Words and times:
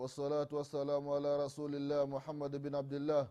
والصلاة 0.00 0.48
والسلام 0.52 1.08
على 1.08 1.44
رسول 1.44 1.74
الله 1.74 2.04
محمد 2.06 2.56
بن 2.62 2.74
عبد 2.74 2.92
الله 2.92 3.28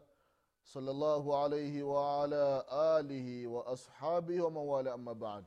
صلى 0.63 0.91
الله 0.91 1.37
عليه 1.43 1.83
وعلى 1.83 2.65
آله 2.99 3.47
وأصحابه 3.47 4.41
ومن 4.41 4.57
والاه 4.57 4.93
أما 4.93 5.13
بعد 5.13 5.45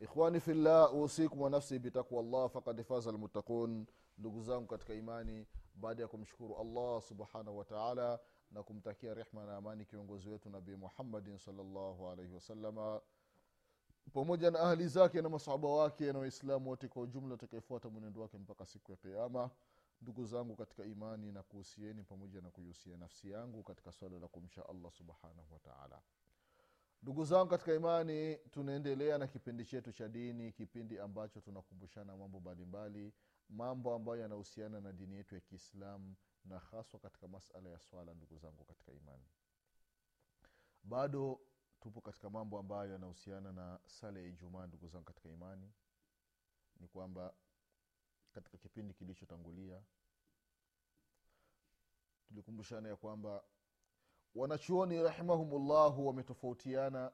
ikhwani 0.00 0.40
fillah 0.40 0.94
usikum 0.94 1.40
wa 1.40 1.50
nafsi 1.50 1.78
bitaqwa 1.78 2.22
llah 2.22 2.48
fakad 2.50 2.82
faza 2.84 3.10
almuttaqun 3.10 3.86
ndugu 4.18 4.42
zangu 4.42 4.66
katika 4.66 4.94
imani 4.94 5.46
baada 5.74 6.02
ya 6.02 6.08
kumshukuru 6.08 6.56
allah 6.56 7.02
subhanahu 7.02 7.58
wa 7.58 7.64
taala 7.64 8.18
na 8.50 8.62
kumtakia 8.62 9.14
rehma 9.14 9.44
na 9.44 9.56
amani 9.56 9.84
kiongozi 9.84 10.28
wetu 10.28 10.50
nabii 10.50 10.74
muhammadin 10.76 11.38
salllahu 11.38 12.08
alaihi 12.08 12.34
wasalama 12.34 13.00
pamoja 14.12 14.50
na 14.50 14.60
ahli 14.60 14.88
zake 14.88 15.22
na 15.22 15.28
masahaba 15.28 15.68
wake 15.68 16.12
na 16.12 16.18
waislamu 16.18 16.70
wote 16.70 16.88
kwa 16.88 17.02
ujumla 17.02 17.32
watakaefuata 17.32 17.88
mwenendo 17.88 18.20
wake 18.20 18.38
mpaka 18.38 18.66
siku 18.66 18.90
ya 18.90 18.96
kiama 18.96 19.50
ndugu 20.01 20.25
zangu 20.25 20.55
katika 20.55 20.85
imani 20.85 21.31
na 21.31 21.43
kuhusieni 21.43 22.03
pamoja 22.03 22.41
na 22.41 22.51
kuihusia 22.51 22.97
nafsi 22.97 23.31
yangu 23.31 23.63
katika 23.63 23.91
swala 23.91 24.19
la 24.19 24.27
kumsha 24.27 24.69
allah 24.69 24.91
subhanahu 24.91 25.53
wataala 25.53 26.01
ndugu 27.01 27.25
zangu 27.25 27.49
katika 27.49 27.73
imani 27.73 28.35
tunaendelea 28.35 29.17
na 29.17 29.27
kipindi 29.27 29.65
chetu 29.65 29.91
cha 29.91 30.07
dini 30.07 30.51
kipindi 30.51 30.99
ambacho 30.99 31.41
tunakumbushana 31.41 32.17
mambo 32.17 32.39
mbalimbali 32.39 33.13
mambo 33.49 33.93
ambayo 33.93 34.21
yanahusiana 34.21 34.81
na 34.81 34.91
dini 34.93 35.15
yetu 35.15 35.35
ya 35.35 35.41
kiislamu 35.41 36.15
na 36.45 36.59
haswa 36.59 36.99
katika 36.99 37.27
masala 37.27 37.69
ya 37.69 37.79
swala 37.79 38.13
ndugu 38.13 38.37
zangu 38.37 38.63
katika 38.63 38.91
imani. 38.91 39.25
Bado 40.83 41.39
tupo 41.79 42.01
katika 42.01 42.29
mambo 42.29 42.59
ambayo 42.59 42.91
yanahusiana 42.91 43.51
na 43.51 43.79
sala 43.85 44.19
ya 44.19 44.25
ijumaa 44.25 44.67
ndugu 44.67 44.87
zangu 44.87 45.05
katika 45.05 45.29
imani. 45.29 45.71
Ni 46.79 46.87
kwamba 46.87 47.33
katika 48.33 48.57
kipindi 48.57 48.93
kilichotangulia. 48.93 49.81
Tulikumbushana 52.27 52.89
ya 52.89 52.95
kwamba 52.95 53.43
wanachuoni 54.35 55.03
rahimahumullahu 55.03 56.07
wametofautiana. 56.07 57.11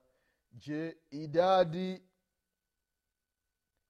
Je 0.51 0.97
idadi 1.11 2.03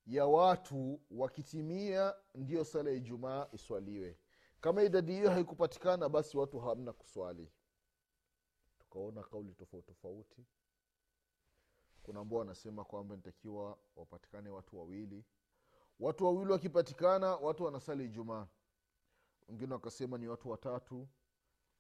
ya 0.06 0.26
watu 0.26 1.02
wakitimia 1.12 2.16
ndiyo 2.36 2.66
sala 2.66 2.90
ya 2.90 2.96
ijumaa 2.96 3.48
iswaliwe? 3.52 4.18
Kama 4.62 4.84
idadi 4.84 5.12
hiyo 5.14 5.30
haikupatikana 5.32 6.10
basi 6.10 6.38
watu 6.38 6.60
hamna 6.60 6.94
kuswali. 6.94 7.52
Tukaona 8.80 9.24
kauli 9.24 9.54
tofauti 9.54 9.88
tofauti. 9.88 10.46
Kuna 12.04 12.20
ambao 12.20 12.40
wanasema 12.40 12.84
kwamba 12.86 13.16
nitakiwa 13.16 13.78
wapatikane 13.96 14.50
watu 14.50 14.78
wawili 14.78 15.26
watu 16.00 16.26
wawili 16.26 16.52
wakipatikana 16.52 17.36
watu 17.36 17.64
wanasali 17.64 18.06
ijumaa. 18.06 18.48
Wengine 19.50 19.74
wakasema 19.74 20.18
ni 20.18 20.28
watu 20.28 20.50
watatu 20.50 21.08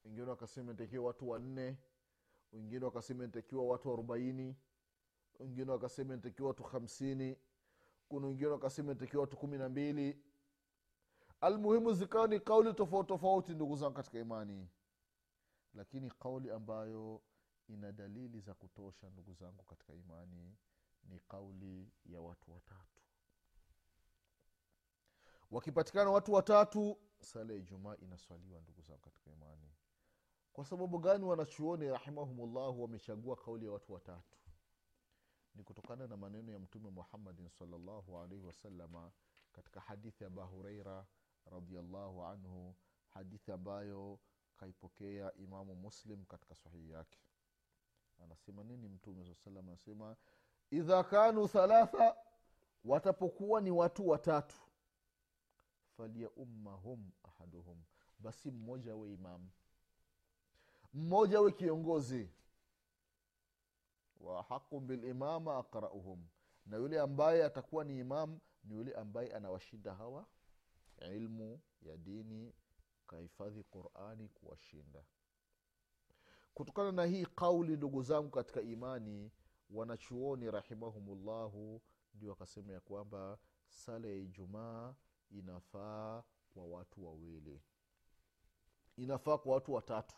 wengine 0.06 0.30
wakasema 0.30 0.72
nitakiwa 0.72 1.06
watu 1.06 1.30
wanne 1.30 1.78
wengine 2.54 2.86
wakasema 2.86 3.26
nitakiwa 3.26 3.66
watu 3.66 3.94
arobaini 3.94 4.56
wengine 5.40 5.72
wakasema 5.72 6.16
nitakiwa 6.16 6.48
watu 6.48 6.64
hamsini 6.64 7.38
kuna 8.10 8.28
wengine 8.28 8.48
wakasema 8.50 8.94
nitakiwa 8.94 9.22
watu 9.22 9.38
kumi 9.38 9.58
na 9.58 9.70
mbili. 9.70 10.20
Almuhimu 11.42 11.94
zikawa 11.94 12.28
ni 12.28 12.40
kauli 12.40 12.74
tofauti 12.74 13.08
tofauti 13.08 13.54
ndugu 13.54 13.76
zangu 13.76 13.94
katika 13.96 14.20
imani. 14.20 14.68
Lakini 15.74 16.10
kauli 16.12 16.52
ambayo 16.52 17.22
ina 17.68 17.92
dalili 17.92 18.40
za 18.40 18.54
kutosha 18.54 19.10
ndugu 19.10 19.34
zangu 19.34 19.64
katika 19.64 19.94
imani 19.94 20.56
ni 21.10 21.20
kauli 21.20 21.92
ya 22.06 22.22
watu 22.22 22.52
watatu 22.54 22.95
wakipatikana 25.52 26.12
watu 26.12 26.34
watatu 26.34 26.98
sala 27.20 27.54
ya 27.54 27.60
ijumaa 27.60 27.96
inaswaliwa 27.96 28.62
ndugu 28.62 28.82
zangu 28.82 29.00
katika 29.02 29.32
imani. 29.32 29.72
Kwa 30.54 30.66
sababu 30.66 31.00
gani 31.00 31.26
wanachuoni 31.26 31.90
rahimahumullahu 31.90 32.82
wamechagua 32.82 33.36
kauli 33.36 33.66
ya 33.66 33.72
watu 33.72 33.94
watatu? 33.94 34.38
Ni 35.56 35.64
kutokana 35.64 36.08
na 36.08 36.18
maneno 36.18 36.52
ya 36.52 36.60
mtume 36.60 36.90
muhammadin 36.90 37.50
salllahu 37.50 38.20
alaihi 38.20 38.44
wasalama 38.46 39.12
katika 39.52 39.80
hadithi 39.80 40.24
ya 40.24 40.28
abahureira 40.28 41.06
radiallahu 41.46 42.24
anhu 42.24 42.76
hadithi 43.08 43.52
ambayo 43.52 44.20
kaipokea 44.58 45.34
imamu 45.34 45.76
muslim 45.76 46.26
katika 46.26 46.56
sahihi 46.56 46.92
yake. 46.92 47.20
Anasema 48.24 48.64
nini 48.64 48.88
mtume 48.90 49.26
saa 49.26 49.34
salam 49.36 49.68
anasema 49.70 50.16
idha 50.72 51.04
kanu 51.04 51.48
thalatha 51.48 52.16
watapokuwa 52.86 53.62
ni 53.62 53.72
watu 53.72 54.08
watatu 54.10 54.56
falyaummahum 55.98 57.12
ahaduhum. 57.24 57.84
Basi 58.20 58.52
mmoja 58.52 58.92
awe 58.92 59.14
imamu 59.14 59.50
mmoja 60.94 61.38
awe 61.38 61.52
kiongozi. 61.52 62.30
Wa 64.20 64.44
haqu 64.44 64.80
bilimama 64.80 65.58
aqrauhum. 65.58 66.28
Na 66.66 66.78
yule 66.78 67.00
ambaye 67.00 67.44
atakuwa 67.46 67.84
ni 67.84 68.00
imam 68.00 68.40
ni 68.64 68.74
yule 68.76 68.94
ambaye 68.94 69.34
anawashinda 69.34 69.96
hawa. 69.96 70.26
Ilmu 71.02 71.60
ya 71.82 71.98
dini 71.98 72.54
kahifadhi 73.08 73.64
qurani 73.64 74.28
kuwashinda. 74.30 75.04
Kutokana 76.54 76.92
na 76.92 77.06
hii 77.06 77.26
kauli 77.26 77.78
ndugu 77.78 78.02
zangu 78.02 78.30
katika 78.30 78.62
imani 78.62 79.32
wanachuoni 79.70 80.52
rahimahumullahu 80.52 81.82
ndio 82.14 82.30
wakasema 82.30 82.74
ya 82.74 82.80
kwamba 82.80 83.38
sala 83.70 84.08
ya 84.08 84.16
ijumaa 84.16 84.96
inafaa 85.32 86.24
kwa 86.54 86.66
watu 86.66 87.06
wawili. 87.06 87.62
Inafaa 88.98 89.38
kwa 89.38 89.54
watu 89.54 89.74
watatu. 89.74 90.16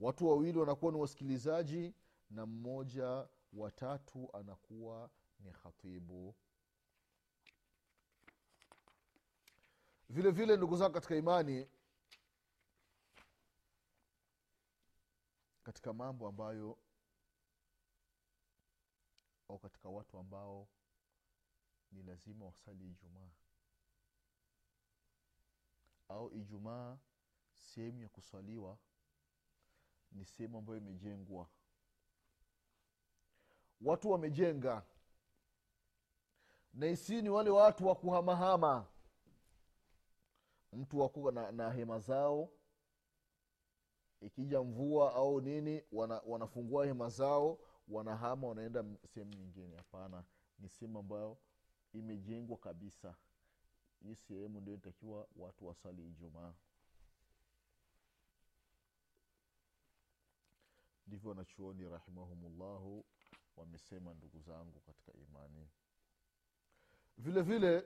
Watu 0.00 0.28
wawili 0.28 0.58
wanakuwa 0.58 0.92
ni 0.92 0.98
wasikilizaji 0.98 1.94
na 2.30 2.46
mmoja 2.46 3.28
watatu 3.52 4.30
anakuwa 4.36 5.10
ni 5.40 5.52
khatibu. 5.52 6.34
Vile 10.08 10.30
vile 10.30 10.56
ndugu 10.56 10.76
zangu 10.76 10.94
katika 10.94 11.16
imani 11.16 11.68
katika 15.62 15.92
mambo 15.92 16.28
ambayo 16.28 16.78
au 19.48 19.58
katika 19.58 19.88
watu 19.88 20.18
ambao 20.18 20.68
ni 21.92 22.02
lazima 22.02 22.44
wasali 22.46 22.90
ijumaa 22.90 23.30
au 26.10 26.30
ijumaa 26.32 26.98
sehemu 27.54 28.02
ya 28.02 28.08
kuswaliwa 28.08 28.78
ni 30.12 30.24
sehemu 30.24 30.58
ambayo 30.58 30.78
imejengwa. 30.78 31.48
Watu 33.80 34.10
wamejenga. 34.10 34.82
Na 36.74 36.86
isi 36.86 37.22
ni 37.22 37.28
wale 37.28 37.50
watu 37.50 37.86
wa 37.86 37.94
kuhamahama. 37.94 38.86
Mtu 40.72 40.98
wako 41.00 41.30
na, 41.30 41.52
na 41.52 41.70
hema 41.72 41.98
zao. 41.98 42.50
Ikija 44.20 44.62
mvua 44.62 45.14
au 45.14 45.40
nini 45.40 45.82
wana, 45.92 46.22
wanafungua 46.26 46.86
hema 46.86 47.08
zao 47.08 47.58
wanahama 47.88 48.48
wanaenda 48.48 48.84
sehemu 49.06 49.34
nyingine. 49.34 49.76
Hapana 49.76 50.24
ni 50.58 50.68
sehemu 50.68 50.98
ambayo 50.98 51.38
imejengwa 51.92 52.56
kabisa 52.58 53.14
hii 54.02 54.14
sehemu 54.14 54.60
ndio 54.60 54.74
inatakiwa 54.74 55.28
watu 55.36 55.66
wasali 55.66 56.08
ijumaa. 56.08 56.54
Ndivyo 61.06 61.28
wanachuoni 61.30 61.88
rahimahumullahu 61.88 63.04
wamesema 63.56 64.14
ndugu 64.14 64.40
zangu 64.40 64.80
katika 64.80 65.12
imani. 65.12 65.68
Vile 67.18 67.42
vile 67.42 67.84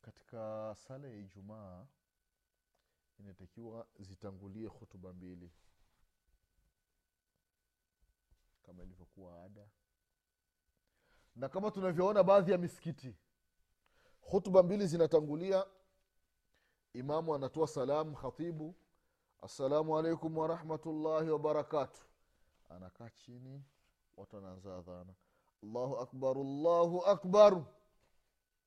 katika 0.00 0.74
sala 0.78 1.08
ya 1.08 1.16
ijumaa 1.16 1.86
inatakiwa 3.18 3.86
zitangulie 4.00 4.66
hutuba 4.66 5.12
mbili. 5.12 5.50
Kama 8.62 8.82
ilivyokuwa 8.82 9.44
ada 9.44 9.68
na 11.36 11.48
kama 11.48 11.70
tunavyoona 11.70 12.22
baadhi 12.22 12.52
ya 12.52 12.58
misikiti 12.58 13.14
hutuba 14.20 14.62
mbili 14.62 14.86
zinatangulia. 14.86 15.66
Imamu 16.92 17.34
anatoa 17.34 17.66
salamu 17.68 18.16
khatibu 18.16 18.74
assalamu 19.42 19.98
alaikum 19.98 20.38
warahmatullahi 20.38 21.28
wabarakatu 21.30 22.00
anakaa 22.68 23.10
chini 23.10 23.62
watu 24.16 24.36
wanaanza 24.36 24.76
adhana. 24.76 25.14
Allahu 25.62 25.96
akbar 25.98 26.38
allahu 26.38 27.04
akbar. 27.06 27.54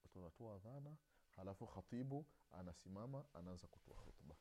Watu 0.03 0.19
wanatoa 0.19 0.55
adhana 0.55 0.95
halafu 1.35 1.67
khatibu 1.67 2.25
anasimama 2.51 3.23
anaanza 3.33 3.67
kutoa 3.67 3.95
khutba. 3.95 4.35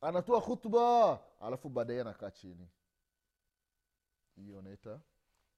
Anatoa 0.00 0.40
khutba 0.40 1.20
alafu 1.40 1.68
baadaye 1.68 2.00
anakaa 2.00 2.30
chini. 2.30 2.68
Hiyo 4.36 4.58
anaita 4.58 5.00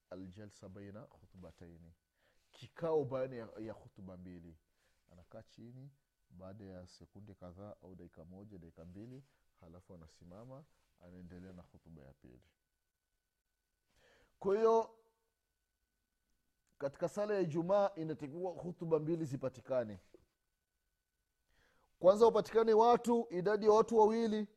aljalsa 0.09 0.69
baina 0.69 1.01
khutbataini 1.01 1.93
kikao 2.51 3.05
baina 3.05 3.35
ya, 3.35 3.49
ya 3.59 3.73
hutuba 3.73 4.17
mbili 4.17 4.57
anakaa 5.11 5.43
chini. 5.43 5.89
baada 6.29 6.65
ya 6.65 6.87
sekunde 6.87 7.33
kadhaa 7.33 7.75
au 7.83 7.95
dakika 7.95 8.25
moja 8.25 8.57
dakika 8.57 8.85
mbili. 8.85 9.23
Halafu 9.61 9.93
anasimama. 9.93 10.63
Anaendelea 10.99 11.53
na 11.53 11.61
hutuba 11.61 12.01
ya 12.01 12.13
pili. 12.13 12.41
Kwa 14.39 14.55
hiyo 14.57 14.95
katika 16.77 17.09
sala 17.09 17.33
ya 17.33 17.39
ijumaa 17.39 17.91
inatakiwa 17.95 18.51
hutuba 18.51 18.99
mbili 18.99 19.25
zipatikane. 19.25 19.99
Kwanza 21.99 22.25
wapatikane 22.25 22.73
watu 22.73 23.27
idadi 23.29 23.65
ya 23.65 23.71
watu 23.71 23.97
wawili 23.97 24.47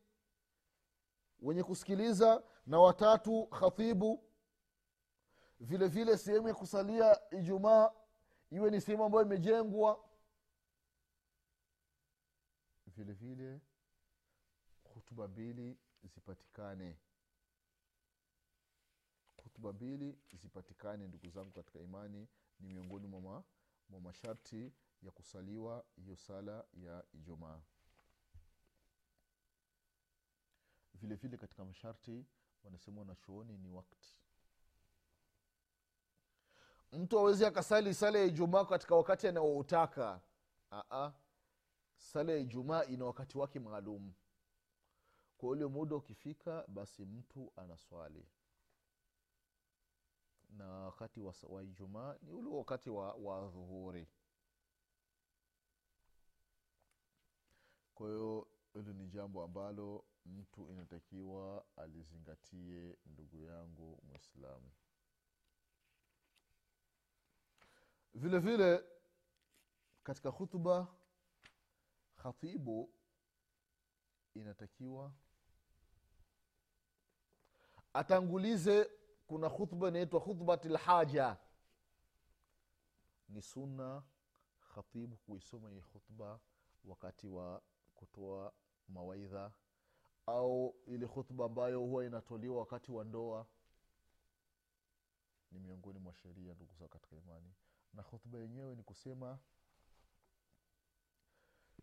wenye 1.39 1.63
kusikiliza 1.63 2.43
na 2.65 2.79
watatu 2.79 3.45
khatibu 3.47 4.23
vile 5.63 5.87
vile 5.87 6.17
sehemu 6.17 6.47
ya 6.47 6.53
kusalia 6.53 7.31
ijumaa 7.31 7.91
iwe 8.51 8.71
ni 8.71 8.81
sehemu 8.81 9.03
ambayo 9.03 9.25
imejengwa. 9.25 10.09
Vile 12.87 13.13
vile 13.13 13.61
hutuba 14.83 15.27
mbili 15.27 15.77
zipatikane. 16.03 16.97
Hutuba 19.43 19.73
mbili 19.73 20.17
zipatikane 20.33 21.07
ndugu 21.07 21.29
zangu 21.29 21.51
katika 21.51 21.79
imani 21.79 22.27
ni 22.59 22.67
miongoni 22.69 23.07
mwa 23.07 23.43
masharti 24.01 24.73
ya 25.01 25.11
kusaliwa 25.11 25.85
hiyo 25.95 26.15
sala 26.15 26.65
ya 26.73 27.03
ijumaa. 27.13 27.61
Vile 30.93 31.15
vile 31.15 31.37
katika 31.37 31.65
masharti 31.65 32.25
wanasema 32.63 32.99
wanachuoni 33.01 33.57
ni 33.57 33.69
wakti 33.69 34.17
mtu 36.93 37.19
awezi 37.19 37.45
akasali 37.45 37.93
sala 37.93 38.19
ya 38.19 38.25
ijumaa 38.25 38.65
katika 38.65 38.95
wakati 38.95 39.27
anaoutaka. 39.27 40.21
Sala 41.97 42.31
ya 42.31 42.37
ijumaa 42.37 42.83
ina 42.83 43.05
wakati 43.05 43.37
wake 43.37 43.59
maalum. 43.59 44.13
Kwa 45.37 45.49
ule 45.49 45.65
muda 45.65 45.95
ukifika 45.95 46.65
basi 46.67 47.05
mtu 47.05 47.51
anaswali. 47.55 48.27
Na 50.49 50.67
wakati 50.69 51.19
wa, 51.19 51.33
wa 51.49 51.63
ijumaa 51.63 52.15
ni 52.21 52.31
ule 52.31 52.49
wakati 52.49 52.89
wa, 52.89 53.13
wa 53.13 53.39
dhuhuri. 53.49 54.07
Kwa 57.95 58.07
hiyo 58.07 58.47
hili 58.73 58.93
ni 58.93 59.07
jambo 59.07 59.43
ambalo 59.43 60.05
mtu 60.25 60.69
inatakiwa 60.69 61.65
alizingatie 61.75 62.97
ndugu 63.05 63.43
yangu 63.43 63.99
mwislamu 64.09 64.71
vile 68.13 68.39
vile 68.39 68.83
katika 70.03 70.31
khutba 70.31 70.87
khatibu 72.15 72.89
inatakiwa 74.33 75.13
atangulize 77.93 78.89
kuna 79.27 79.49
khutba 79.49 79.87
inaitwa 79.87 80.21
khutbat 80.21 80.65
lhaja 80.65 81.37
ni 83.29 83.41
sunna 83.41 84.03
khatibu 84.73 85.15
kuisoma 85.17 85.69
hii 85.69 85.81
khutba 85.81 86.39
wakati 86.85 87.27
wa 87.27 87.61
kutoa 87.95 88.53
mawaidha 88.87 89.51
au 90.25 90.75
ile 90.87 91.07
khutba 91.07 91.45
ambayo 91.45 91.79
huwa 91.79 92.05
inatolewa 92.05 92.59
wakati 92.59 92.91
wa 92.91 93.03
ndoa. 93.05 93.45
Ni 95.51 95.59
miongoni 95.59 95.99
mwa 95.99 96.13
sheria 96.13 96.53
ndugu 96.53 96.73
za 96.75 96.87
katika 96.87 97.15
imani 97.15 97.53
na 97.94 98.02
khutba 98.02 98.38
yenyewe 98.38 98.74
ni 98.74 98.82
kusema 98.82 99.38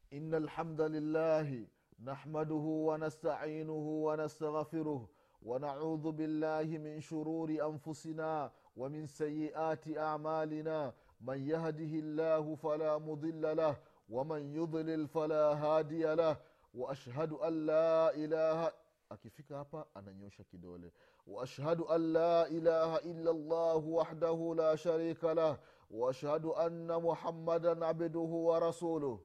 ina 0.10 0.38
alhamda 0.38 0.88
lillahi 0.88 1.70
nahmaduhu 2.00 2.88
wanasta'inuhu 2.88 4.04
wanastaghfiruh 4.06 5.08
ونعوذ 5.46 6.12
بالله 6.12 6.78
من 6.78 7.02
شرور 7.02 7.50
انفسنا 7.50 8.52
ومن 8.76 9.06
سيئات 9.08 9.98
اعمالنا 9.98 10.94
من 11.22 11.50
يهده 11.50 11.94
الله 12.04 12.56
فلا 12.56 12.98
مضل 12.98 13.58
له 13.58 13.78
ومن 14.10 14.56
يضلل 14.56 15.08
فلا 15.08 15.54
هادي 15.54 16.16
له 16.16 16.38
واشهد 16.74 17.32
ان 17.34 17.66
لا 17.66 18.16
اله 18.16 18.72
akifika 19.10 19.58
hapa 19.58 19.86
ananyosha 19.94 20.44
kidole 20.44 20.92
waashhadu 21.28 21.90
an 21.90 22.02
la 22.12 22.48
ilaha 22.50 23.02
illa 23.02 23.34
llah 23.34 23.88
wahdahu 23.94 24.56
la 24.56 24.78
sharika 24.78 25.34
lah 25.34 25.60
waashhadu 25.91 26.55
ان 26.57 26.87
muhammadan 27.03 27.83
abduhu 27.83 28.47
wa 28.47 28.61
rasuluh. 28.61 29.21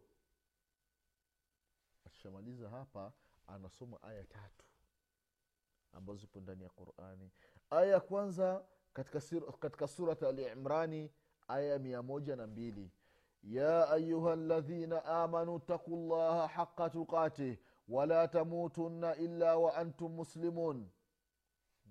Akishamaliza 2.06 2.70
hapa 2.70 3.14
anasoma 3.48 4.04
aya 4.04 4.24
tatu 4.24 4.66
ambazo 5.94 6.20
zipo 6.20 6.40
ndani 6.40 6.64
ya 6.64 6.70
qurani. 6.70 7.32
Aya 7.70 7.86
ya 7.86 8.00
kwanza 8.00 8.66
katika, 8.94 9.22
katika 9.60 9.88
surat 9.88 10.24
alimrani 10.24 11.12
aya 11.48 11.66
ya 11.66 11.80
mia 11.80 12.02
moja 12.04 12.36
na 12.36 12.48
mbili. 12.48 12.92
Ya 13.44 13.90
ayuha 13.90 14.36
ladhina 14.36 15.06
amanu 15.06 15.60
taku 15.60 15.96
llaha 15.98 16.48
haqa 16.48 16.90
tuqatih 16.90 17.58
wala 17.88 18.28
tamutunna 18.28 19.16
illa 19.16 19.58
wa 19.58 19.76
antum 19.76 20.12
muslimun. 20.12 20.90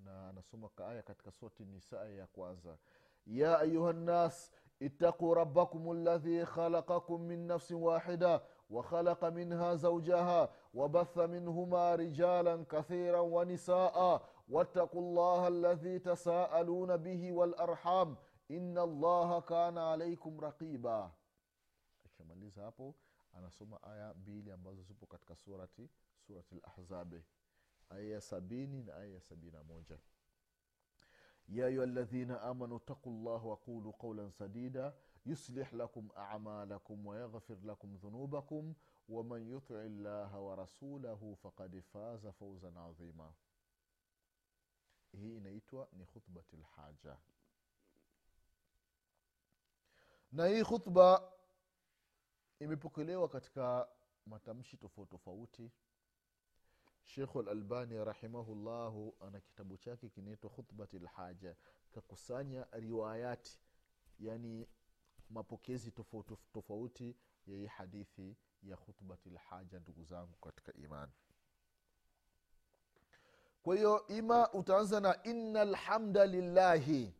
Na 0.04 0.28
anasoma 0.28 0.70
aya 0.88 1.02
katika 1.02 1.30
surati 1.30 1.64
nisa 1.64 2.08
ya 2.08 2.26
kwanza. 2.26 2.78
Ya 3.26 3.58
ayuha 3.58 3.92
nnas 3.92 4.52
اتقوا 4.81 5.35
ربكم 5.35 5.91
الذي 5.91 6.45
خلقكم 6.45 7.21
من 7.21 7.47
نفس 7.47 7.71
واحده 7.71 8.41
وخلق 8.69 9.25
منها 9.25 9.75
زوجها 9.75 10.49
وبث 10.73 11.17
منهما 11.17 11.95
رجالا 11.95 12.65
كثيرا 12.69 13.19
ونساء 13.19 14.21
واتقوا 14.49 15.01
الله 15.01 15.47
الذي 15.47 15.99
تساءلون 15.99 16.97
به 16.97 17.31
والارحام 17.33 18.17
ان 18.51 18.77
الله 18.77 19.41
كان 19.41 19.77
عليكم 19.77 20.39
رقيبا 20.39 21.11
akishamaliza 22.05 22.61
hapo 22.63 22.95
anasoma 23.33 23.83
aya 23.83 24.13
mbili 24.13 24.51
ambazo 24.51 24.81
zipo 24.83 25.05
katika 25.05 25.35
surati 25.35 25.89
surati 26.27 26.55
lahzabi 26.55 27.23
aya 27.89 28.03
ya 28.03 28.21
sabini 28.21 28.83
na 28.83 28.95
aya 28.95 29.13
ya 29.13 29.21
sabini 29.21 29.51
na 29.51 29.63
moja 29.63 29.97
يا 31.49 31.65
أيها 31.65 31.83
الذين 31.83 32.31
آمنوا 32.31 32.77
اتقوا 32.77 33.13
الله 33.13 33.45
وقولوا 33.45 33.91
قولا 33.99 34.29
سديدا 34.29 34.93
يصلح 35.25 35.73
لكم 35.73 36.07
أعمالكم 36.17 37.05
ويغفر 37.07 37.57
لكم 37.63 37.95
ذنوبكم 37.95 38.73
ومن 39.09 39.41
يطع 39.57 39.75
الله 39.75 40.39
ورسوله 40.39 41.35
فقد 41.43 41.79
فاز 41.79 42.27
فوزا 42.27 42.79
عظيما 42.79 43.33
hii 45.13 45.37
inaitwa 45.37 45.87
ni 45.93 46.05
khutbati 46.05 46.57
lhaja 46.57 47.17
na 50.31 50.45
hii 50.47 50.63
khutba 50.63 51.31
imepokelewa 52.59 53.29
katika 53.29 53.89
matamshi 54.25 54.77
tofauti 54.77 55.11
tofauti 55.11 55.71
shekhu 57.04 57.42
lalbani 57.42 58.04
rahimahullahu 58.04 59.16
ana 59.20 59.40
kitabu 59.40 59.76
chake 59.76 60.08
kinaitwa 60.08 60.50
khutbati 60.50 60.98
lhaja 60.98 61.56
kakusanya 61.94 62.66
riwayati 62.72 63.58
yani 64.20 64.68
mapokezi 65.30 65.90
tofauti 65.90 66.36
tofauti 66.52 67.16
ya 67.46 67.56
hii 67.56 67.66
hadithi 67.66 68.36
ya 68.62 68.76
khutbati 68.76 69.30
lhaja 69.30 69.80
ndugu 69.80 70.04
zangu 70.04 70.36
katika 70.36 70.72
imani 70.72 71.12
kwa 73.62 73.76
hiyo 73.76 74.06
ima 74.06 74.52
utaanza 74.52 75.00
na 75.00 75.22
ina 75.22 75.64
lhamda 75.64 76.26
lillahi. 76.26 77.14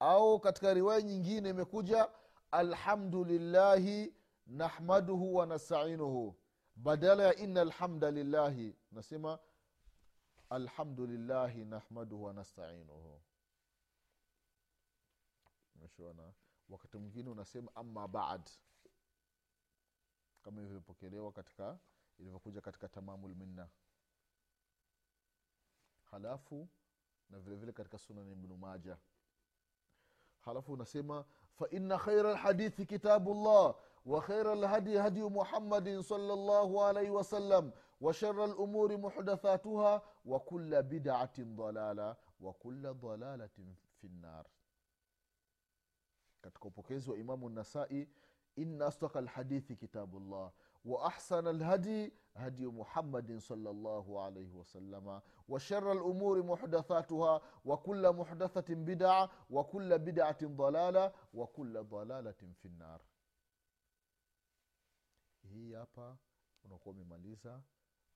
Au 0.00 0.40
katika 0.40 0.74
riwaya 0.74 1.02
nyingine 1.02 1.48
imekuja 1.48 2.08
alhamdulillahi 2.50 4.14
nahmaduhu 4.46 5.34
wanastainuhu 5.34 6.36
badala 6.82 7.22
ya 7.22 7.36
ina 7.36 7.60
alhamda 7.60 8.10
lillahi 8.10 8.76
nasema 8.92 9.38
alhamdulillahi 10.50 11.64
nahmaduhu 11.64 12.24
wanastainuhu 12.24 13.20
meshona 15.76 16.32
wakati 16.68 16.98
mwingine 16.98 17.30
unasema 17.30 17.70
ama 17.74 18.08
bad. 18.08 18.50
Kama 20.42 20.60
ilivyopokelewa 20.60 21.32
katika 21.32 21.78
ilivyokuja 22.18 22.60
katika 22.60 22.88
tamamu 22.88 23.28
lminna 23.28 23.68
halafu 26.10 26.68
na 27.30 27.38
vile 27.38 27.56
vile 27.56 27.72
katika 27.72 27.98
sunan 27.98 28.30
ibnu 28.32 28.56
maja 28.56 28.98
halafu 30.40 30.72
unasema 30.72 31.24
faina 31.58 31.98
khaira 31.98 32.32
lhadithi 32.32 32.86
kitabu 32.86 33.34
llah 33.34 33.74
وخير 34.08 34.52
الهدي 34.52 35.00
هدي 35.00 35.22
محمد 35.22 36.00
صلى 36.00 36.32
الله 36.32 36.84
عليه 36.84 37.10
وسلم 37.10 37.72
وشر 38.00 38.44
الأمور 38.44 38.96
محدثاتها 38.96 40.02
وكل 40.24 40.82
بدعة 40.82 41.36
ضلالة 41.40 42.16
وكل 42.40 42.94
ضلالة 42.94 43.56
في 44.00 44.04
النار. 44.06 44.46
كتكو 46.42 46.70
upokezi 46.70 47.08
إمام 47.10 47.46
النسائي 47.46 48.08
إن 48.58 48.82
أصدق 48.82 49.16
الحديث 49.16 49.72
كتاب 49.72 50.16
الله 50.16 50.52
واحسن 50.84 51.46
الهدي 51.48 52.12
هدي 52.36 52.66
محمد 52.66 53.38
صلى 53.38 53.70
الله 53.70 54.20
عليه 54.20 54.52
وسلم 54.54 55.20
وشر 55.48 55.92
الأمور 55.92 56.42
محدثاتها 56.42 57.40
وكل 57.64 58.12
محدثه 58.12 58.74
بدعه 58.74 59.30
وكل 59.50 59.98
بدعه 59.98 60.38
ضلاله 60.44 61.12
وكل 61.34 61.84
ضلاله 61.84 62.52
في 62.62 62.66
النار 62.66 63.02
hii 65.48 65.72
hapa 65.72 66.18
unakuwa 66.64 66.94
umemaliza 66.94 67.62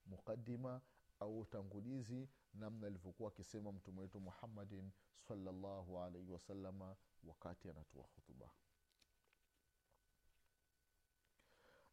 muqadima 0.06 0.80
au 1.20 1.40
utangulizi 1.40 2.28
namna 2.54 2.86
alivyokuwa 2.86 3.28
akisema 3.32 3.72
mtume 3.72 4.00
wetu 4.00 4.20
muhammadin 4.20 4.90
salllahu 5.28 5.98
alaihi 6.00 6.30
wasalama 6.30 6.96
wakati 7.24 7.70
anatoa 7.70 8.04
hutuba 8.14 8.50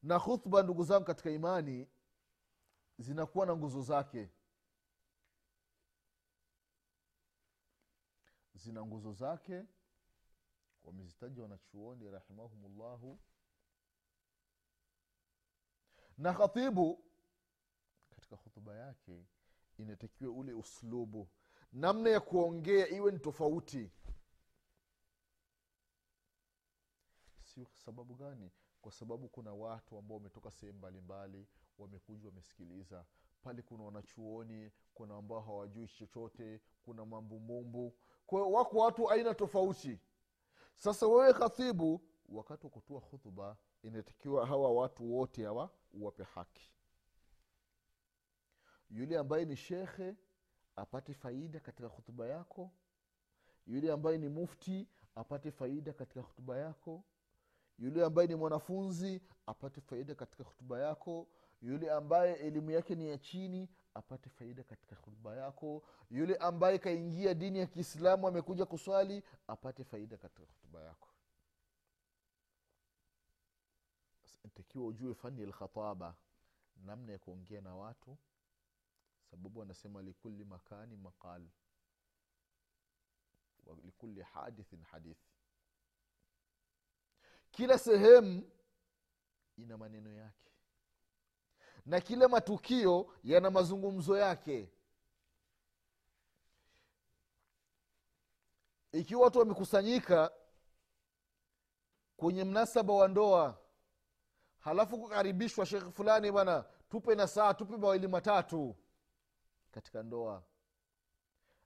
na 0.03 0.19
khutba 0.19 0.63
ndugu 0.63 0.83
zangu 0.83 1.05
katika 1.05 1.31
imani 1.31 1.87
zinakuwa 2.97 3.45
na 3.45 3.55
nguzo 3.55 3.81
zake. 3.81 4.29
Zina 8.53 8.85
nguzo 8.85 9.13
zake 9.13 9.63
wamezitaja 10.83 11.41
wanachuoni 11.41 12.11
rahimahumullahu 12.11 13.19
na 16.19 16.33
khatibu 16.33 17.03
katika 18.09 18.35
hutuba 18.35 18.75
yake 18.75 19.25
inatakiwa 19.77 20.33
ule 20.33 20.53
uslubu. 20.53 21.27
Namna 21.73 22.09
ya 22.09 22.19
kuongea 22.19 22.87
iwe 22.89 23.11
ni 23.11 23.19
tofauti. 23.19 23.91
Sio 27.43 27.65
sababu 27.85 28.15
gani? 28.15 28.51
Kwa 28.81 28.91
sababu 28.91 29.27
kuna 29.29 29.53
watu 29.53 29.97
ambao 29.97 30.17
wametoka 30.17 30.51
sehemu 30.51 30.77
mbalimbali 30.77 31.47
wamekuja 31.77 32.27
wamesikiliza. 32.29 33.05
Pale 33.41 33.61
kuna 33.61 33.83
wanachuoni 33.83 34.71
kuna 34.93 35.15
ambao 35.17 35.41
hawajui 35.41 35.87
chochote 35.87 36.61
kuna 36.83 37.05
mambumbumbu 37.05 37.95
kwao 38.25 38.51
wako 38.51 38.77
watu 38.77 39.09
aina 39.11 39.33
tofauti. 39.33 39.99
Sasa 40.77 41.07
wewe 41.07 41.33
khatibu 41.33 42.01
wakati 42.31 42.65
wa 42.65 42.69
kutoa 42.71 42.99
hutuba 42.99 43.57
inatakiwa 43.83 44.45
hawa 44.47 44.71
watu 44.73 45.13
wote 45.15 45.45
hawa 45.45 45.69
uwape 45.93 46.23
haki. 46.23 46.71
Yule 48.89 49.17
ambaye 49.17 49.45
ni 49.45 49.55
shekhe 49.55 50.15
apate 50.75 51.13
faida 51.13 51.59
katika 51.59 51.87
hutuba 51.87 52.27
yako. 52.27 52.71
Yule 53.67 53.91
ambaye 53.91 54.17
ni 54.17 54.29
mufti 54.29 54.87
apate 55.15 55.51
faida 55.51 55.93
katika 55.93 56.21
hutuba 56.21 56.57
yako. 56.57 57.03
Yule 57.79 58.05
ambaye 58.05 58.27
ni 58.27 58.35
mwanafunzi 58.35 59.21
apate 59.45 59.81
faida 59.81 60.15
katika 60.15 60.43
hutuba 60.43 60.79
yako. 60.79 61.27
Yule 61.61 61.91
ambaye 61.91 62.33
elimu 62.33 62.71
yake 62.71 62.95
ni 62.95 63.09
ya 63.09 63.17
chini 63.17 63.69
apate 63.93 64.29
faida 64.29 64.63
katika 64.63 64.95
hutuba 64.95 65.35
yako. 65.35 65.83
Yule 66.11 66.35
ambaye 66.35 66.77
kaingia 66.79 67.33
dini 67.33 67.59
ya 67.59 67.65
kiislamu 67.65 68.27
amekuja 68.27 68.65
kuswali 68.65 69.23
apate 69.47 69.83
faida 69.83 70.17
katika 70.17 70.43
hutuba 70.43 70.83
yako 70.83 71.08
ntakiwa 74.45 74.85
ujue 74.87 75.13
fani 75.13 75.45
lkhataba 75.45 76.15
namna 76.75 77.11
ya 77.13 77.19
kuongea 77.19 77.61
na 77.61 77.75
watu 77.75 78.17
sababu 79.31 79.61
anasema 79.61 80.01
likuli 80.01 80.45
makani 80.45 80.97
maqal 80.97 81.47
walikuli 83.65 84.21
hadithin 84.21 84.83
hadithi 84.83 85.29
kila 87.51 87.77
sehemu 87.79 88.51
ina 89.57 89.77
maneno 89.77 90.13
yake 90.13 90.51
na 91.85 92.01
kila 92.01 92.27
matukio 92.27 93.15
yana 93.23 93.51
mazungumzo 93.51 94.17
yake. 94.17 94.69
Ikiwa 98.91 99.21
watu 99.21 99.39
wamekusanyika 99.39 100.31
kwenye 102.17 102.43
mnasaba 102.43 102.93
wa 102.93 103.07
ndoa 103.07 103.61
halafu 104.59 104.97
kukaribishwa 104.99 105.65
shekhe 105.65 105.91
fulani 105.91 106.31
bana 106.31 106.65
tupe 106.89 107.15
na 107.15 107.27
saa 107.27 107.53
tupe 107.53 107.77
mawili 107.77 108.07
matatu 108.07 108.75
katika 109.71 110.03
ndoa. 110.03 110.43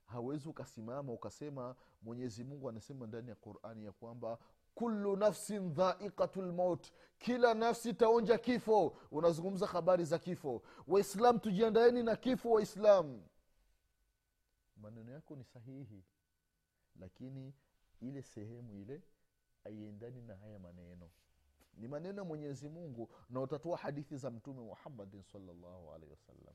Hawezi 0.06 0.48
ukasimama 0.48 1.12
ukasema 1.12 1.76
mwenyezi 2.02 2.44
mungu 2.44 2.68
anasema 2.68 3.06
ndani 3.06 3.28
ya 3.28 3.34
qurani 3.34 3.84
ya 3.84 3.92
kwamba 3.92 4.38
kullu 4.74 5.16
nafsin 5.16 5.72
dhaiqatu 5.74 6.42
lmaut 6.42 6.92
kila 7.18 7.54
nafsi 7.54 7.90
itaonja 7.90 8.38
kifo. 8.38 8.96
Unazungumza 9.10 9.66
habari 9.66 10.04
za 10.04 10.18
kifo. 10.18 10.62
Waislam 10.86 11.38
tujiandaeni 11.40 12.02
na 12.02 12.16
kifo 12.16 12.50
waislam. 12.50 13.22
Maneno 14.76 15.12
yako 15.12 15.36
ni 15.36 15.44
sahihi 15.44 16.04
lakini 17.00 17.54
ile 18.00 18.22
sehemu 18.22 18.74
ile 18.74 19.02
aiendani 19.64 20.22
na 20.22 20.36
haya 20.36 20.58
maneno 20.58 21.10
ni 21.76 21.88
maneno 21.88 22.18
ya 22.22 22.24
mwenyezi 22.24 22.68
mungu 22.68 23.10
na 23.30 23.40
utatoa 23.40 23.76
hadithi 23.78 24.16
za 24.16 24.30
mtume 24.30 24.60
muhammadin 24.60 25.22
salllahu 25.22 25.92
alaihi 25.92 26.10
wasallam. 26.10 26.54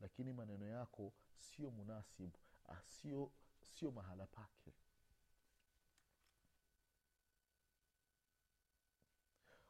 Lakini 0.00 0.32
maneno 0.32 0.66
yako 0.66 1.12
sio 1.36 1.70
munasibu 1.70 2.38
sio 2.82 3.30
sio 3.74 3.90
mahala 3.90 4.26
pake. 4.26 4.72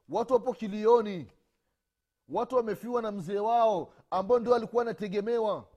Watu 0.08 0.32
wapo 0.34 0.54
kilioni. 0.54 1.32
Watu 2.28 2.56
wamefiwa 2.56 3.02
na 3.02 3.12
mzee 3.12 3.38
wao 3.38 3.94
ambao 4.10 4.38
ndio 4.38 4.54
alikuwa 4.54 4.82
anategemewa 4.82 5.68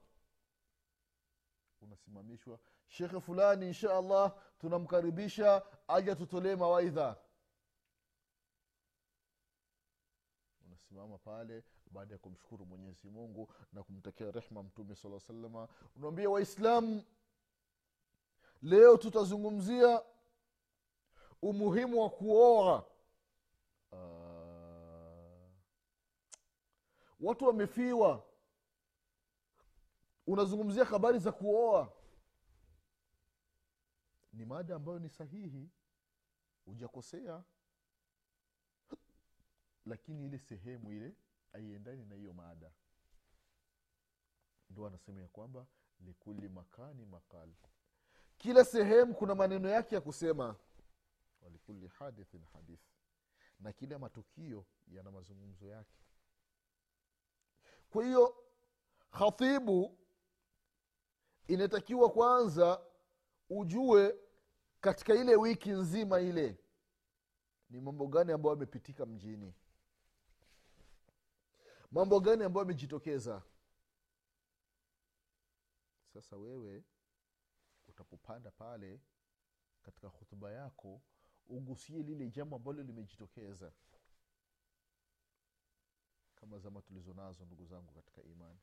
unasimamishwa. 1.81 2.59
Shekhe 2.87 3.19
fulani 3.19 3.67
insha 3.67 3.97
allah 3.97 4.35
tunamkaribisha 4.59 5.63
aja 5.87 6.15
tutolee 6.15 6.55
mawaidha 6.55 7.15
unasimama 10.91 11.17
pale 11.17 11.63
baada 11.91 12.13
ya 12.13 12.19
kumshukuru 12.19 12.65
mwenyezi 12.65 13.09
mungu 13.09 13.53
na 13.73 13.83
kumtakia 13.83 14.31
rehma 14.31 14.63
mtume 14.63 14.95
saa 14.95 15.19
salama 15.19 15.67
unaambia 15.95 16.29
waislamu 16.29 17.03
leo 18.61 18.97
tutazungumzia 18.97 20.01
umuhimu 21.41 22.01
wa 22.01 22.09
kuoa. 22.09 22.85
Uh, 23.91 25.49
watu 27.19 27.45
wamefiwa. 27.45 28.23
Unazungumzia 30.27 30.85
habari 30.85 31.19
za 31.19 31.31
kuoa. 31.31 31.93
Ni 34.33 34.45
mada 34.45 34.75
ambayo 34.75 34.99
ni 34.99 35.09
sahihi 35.09 35.69
hujakosea 36.65 37.43
lakini 39.87 40.25
ile 40.25 40.39
sehemu 40.39 40.91
ile 40.91 41.15
aiendani 41.53 42.05
na 42.05 42.15
hiyo 42.15 42.33
mada 42.33 42.71
ndo 44.69 44.87
anasema 44.87 45.21
ya 45.21 45.27
kwamba 45.27 45.67
likuli 45.99 46.49
makani 46.49 47.05
makal 47.05 47.49
kila 48.37 48.65
sehemu 48.65 49.13
kuna 49.15 49.35
maneno 49.35 49.69
yake 49.69 49.95
ya 49.95 50.01
kusema 50.01 50.55
walikuli 51.41 51.87
hadithin 51.87 52.43
hadith. 52.53 52.79
Na 53.59 53.73
kila 53.73 53.99
matukio 53.99 54.65
yana 54.87 55.11
mazungumzo 55.11 55.67
yake. 55.67 55.97
Kwa 57.89 58.05
hiyo 58.05 58.43
khatibu 59.11 59.97
inatakiwa 61.47 62.09
kwanza 62.09 62.81
ujue 63.49 64.15
katika 64.81 65.15
ile 65.15 65.35
wiki 65.35 65.69
nzima 65.69 66.19
ile 66.19 66.57
ni 67.69 67.81
mambo 67.81 68.07
gani 68.07 68.31
ambayo 68.31 68.53
yamepitika 68.55 69.05
mjini 69.05 69.53
mambo 71.91 72.19
gani 72.19 72.43
ambayo 72.43 72.61
yamejitokeza? 72.65 73.43
Sasa 76.13 76.37
wewe 76.37 76.83
utapopanda 77.87 78.51
pale 78.51 79.01
katika 79.83 80.07
hutuba 80.07 80.51
yako 80.51 81.01
ugusie 81.47 82.03
lile 82.03 82.29
jambo 82.29 82.55
ambalo 82.55 82.83
limejitokeza 82.83 83.71
kama 86.35 86.59
zama 86.59 86.81
tulizo 86.81 87.13
nazo 87.13 87.45
ndugu 87.45 87.65
zangu 87.65 87.93
katika 87.93 88.21
imani. 88.23 88.59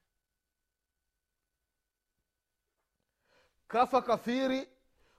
Kafa 3.68 4.02
kafiri 4.02 4.68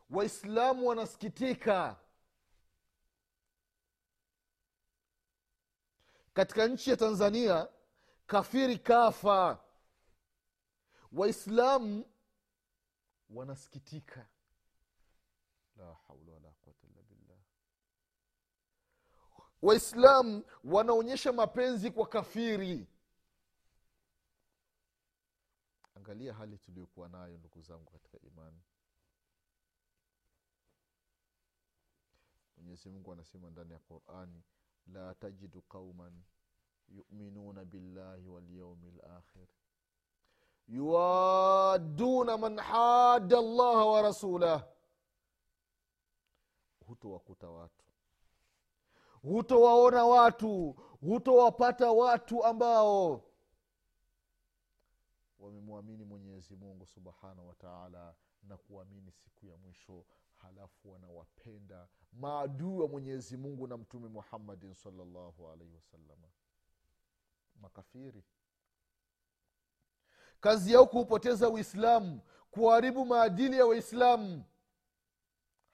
waislamu 0.09 0.87
wanasikitika. 0.87 1.99
Katika 6.33 6.67
nchi 6.67 6.89
ya 6.89 6.97
tanzania 6.97 7.67
kafiri 8.27 8.79
kafa. 8.79 9.59
Waislamu 11.11 12.05
wanasikitika. 13.29 14.27
La 15.77 15.93
haula 15.93 16.31
wala 16.33 16.49
quwata 16.51 16.87
illa 16.87 17.03
billah. 17.03 17.37
Waislamu 19.61 20.43
wanaonyesha 20.63 21.33
mapenzi 21.33 21.91
kwa 21.91 22.07
kafiri. 22.07 22.87
Angalia 25.95 26.33
hali 26.33 26.57
tuliyokuwa 26.57 27.09
nayo 27.09 27.37
ndugu 27.37 27.61
zangu 27.61 27.91
katika 27.91 28.19
imani. 28.19 28.61
Mwenyezi 32.57 32.89
mungu 32.89 33.11
anasema 33.13 33.49
ndani 33.49 33.73
ya 33.73 33.79
qurani 33.79 34.43
la 34.87 35.15
tajidu 35.15 35.61
qauman 35.61 36.23
yuminuna 36.89 37.65
billahi 37.65 38.27
walyaumi 38.27 38.91
lakhir 38.91 39.47
yuwaduna 40.67 42.37
man 42.37 42.57
hada 42.59 43.41
llaha 43.41 43.85
wa 43.85 44.01
rasulah 44.01 44.67
hutowakuta 46.85 47.49
watu. 47.49 47.85
Hutowaona 49.21 50.05
watu. 50.05 50.75
Hutowapata 51.01 51.91
watu 51.91 52.43
ambao 52.43 53.23
wamemwamini 55.39 56.03
mwenyezi 56.03 56.55
mungu 56.55 56.85
subhanahu 56.85 57.47
wataala 57.47 58.15
na 58.43 58.57
kuamini 58.57 59.11
siku 59.11 59.45
ya 59.45 59.57
mwisho 59.57 60.05
halafu 60.35 60.91
wanawapenda 60.91 61.87
maadui 62.13 62.79
wa 62.79 62.87
mwenyezi 62.87 63.37
mungu 63.37 63.67
na 63.67 63.77
mtume 63.77 64.07
muhammadin 64.07 64.73
salllahu 64.73 65.49
alaihi 65.49 65.73
wasalama 65.75 66.27
makafiri. 67.61 68.23
Kazi 70.39 70.73
yao 70.73 70.87
kuupoteza 70.87 71.49
uislamu 71.49 72.21
kuharibu 72.51 73.05
maadili 73.05 73.57
ya 73.57 73.65
waislamu 73.65 74.43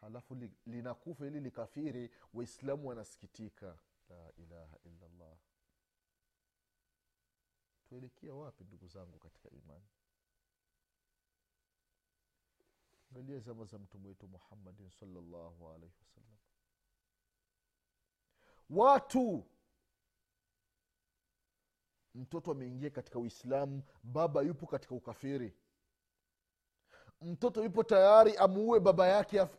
halafu 0.02 0.36
li, 0.36 0.52
linakufa 0.66 1.28
ili 1.28 1.40
likafiri 1.40 2.12
waislamu 2.34 2.88
wanasikitika. 2.88 3.80
La 4.10 4.32
ilaha 4.38 4.78
illallah. 4.86 5.38
Tuelekea 7.90 8.34
wapi 8.34 8.64
ndugu 8.64 8.88
zangu 8.88 9.20
katika 9.20 9.50
imani? 9.50 9.86
Angalia 13.10 13.40
zama 13.40 13.66
za 13.66 13.80
mtume 13.80 14.08
wetu 14.08 14.28
muhammadin 14.28 14.90
salllahu 14.90 15.70
alaihi 15.70 15.96
wasallam. 16.00 16.38
Watu 18.70 19.46
mtoto 22.16 22.52
ameingia 22.52 22.90
katika 22.90 23.20
uislamu 23.20 23.84
baba 24.04 24.42
yupo 24.42 24.68
katika 24.68 24.96
ukafiri. 24.96 25.54
Mtoto 27.22 27.64
yupo 27.64 27.84
tayari 27.84 28.38
amuue 28.38 28.80
baba 28.80 29.08
yake 29.08 29.40
af... 29.40 29.58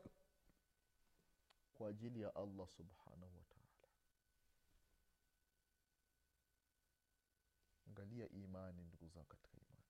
kwa 1.75 1.89
ajili 1.89 2.21
ya 2.21 2.35
allah 2.35 2.69
subhanahu 2.69 3.37
wataala 3.37 3.89
angalia 7.89 8.29
imani 8.29 8.83
ndugu 8.83 9.09
zangu 9.09 9.27
katika 9.27 9.57
imani. 9.57 9.85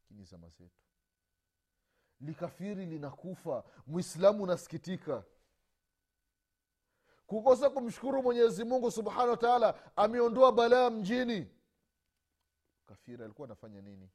Lakini 0.00 0.24
zama 0.24 0.48
zetu. 0.48 0.84
Likafiri 2.20 2.86
linakufa 2.86 3.64
mwislamu 3.86 4.42
unasikitika 4.42 5.24
kukosa 7.26 7.70
kumshukuru 7.70 8.22
mwenyezi 8.22 8.64
mungu 8.64 8.90
subhanahu 8.90 9.30
wa 9.30 9.36
taala 9.36 9.96
ameondoa 9.96 10.52
balaa 10.52 10.90
mjini. 10.90 11.50
Kafiri 12.86 13.24
alikuwa 13.24 13.48
anafanya 13.48 13.80
nini? 13.82 14.10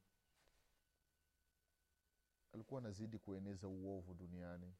Alikuwa 2.54 2.80
anazidi 2.80 3.18
kueneza 3.18 3.68
uovu 3.68 4.14
duniani. 4.14 4.74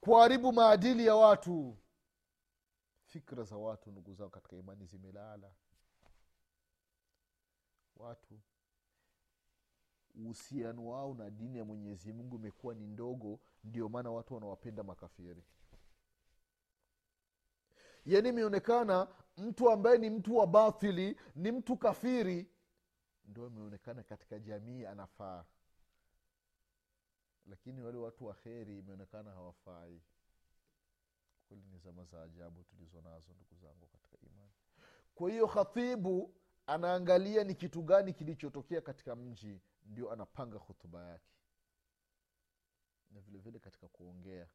Kuharibu 0.00 0.52
maadili 0.52 1.06
ya 1.06 1.14
watu. 1.16 1.76
Fikra 3.06 3.42
za 3.44 3.56
watu 3.56 3.90
ndugu 3.90 4.14
zao 4.14 4.30
katika 4.30 4.56
imani 4.56 4.86
zimelala. 4.86 5.52
Watu 7.96 8.40
uhusiano 10.14 10.88
wao 10.88 11.14
na 11.14 11.30
dini 11.30 11.58
ya 11.58 11.64
mwenyezi 11.64 12.12
mungu 12.12 12.36
imekuwa 12.36 12.74
ni 12.74 12.86
ndogo 12.86 13.40
ndio 13.64 13.88
maana 13.88 14.10
watu 14.10 14.34
wanawapenda 14.34 14.82
makafiri 14.82 15.44
yani 18.06 18.28
imeonekana 18.28 19.08
mtu 19.36 19.70
ambaye 19.70 19.98
ni 19.98 20.10
mtu 20.10 20.36
wa 20.36 20.46
bathili 20.46 21.16
ni 21.34 21.52
mtu 21.52 21.76
kafiri 21.76 22.50
ndo 23.24 23.46
imeonekana 23.46 24.02
katika 24.02 24.38
jamii 24.38 24.84
anafaa. 24.84 25.44
Lakini 27.46 27.82
wale 27.82 27.98
watu 27.98 28.26
wa 28.26 28.34
kheri 28.34 28.78
imeonekana 28.78 29.30
hawafai. 29.30 30.02
Kweli 31.48 31.66
ni 31.66 31.78
zama 31.78 32.04
za 32.04 32.22
ajabu 32.22 32.64
tulizo 32.64 33.00
nazo 33.02 33.32
ndugu 33.34 33.54
zangu 33.56 33.86
katika 33.86 34.16
imani. 34.26 34.52
Kwa 35.14 35.30
hiyo 35.30 35.46
khatibu 35.48 36.34
anaangalia 36.66 37.44
ni 37.44 37.54
kitu 37.54 37.82
gani 37.82 38.12
kilichotokea 38.12 38.80
katika 38.80 39.16
mji 39.16 39.60
ndio 39.86 40.12
anapanga 40.12 40.58
hutuba 40.58 41.04
yake. 41.08 41.32
Na 43.10 43.20
vile 43.20 43.38
vile 43.38 43.58
katika 43.58 43.88
kuongea 43.88 44.48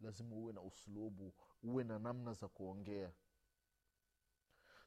lazima 0.00 0.36
uwe 0.36 0.52
na 0.52 0.62
uslubu 0.62 1.34
uwe 1.62 1.84
na 1.84 1.98
namna 1.98 2.32
za 2.32 2.48
kuongea. 2.48 3.12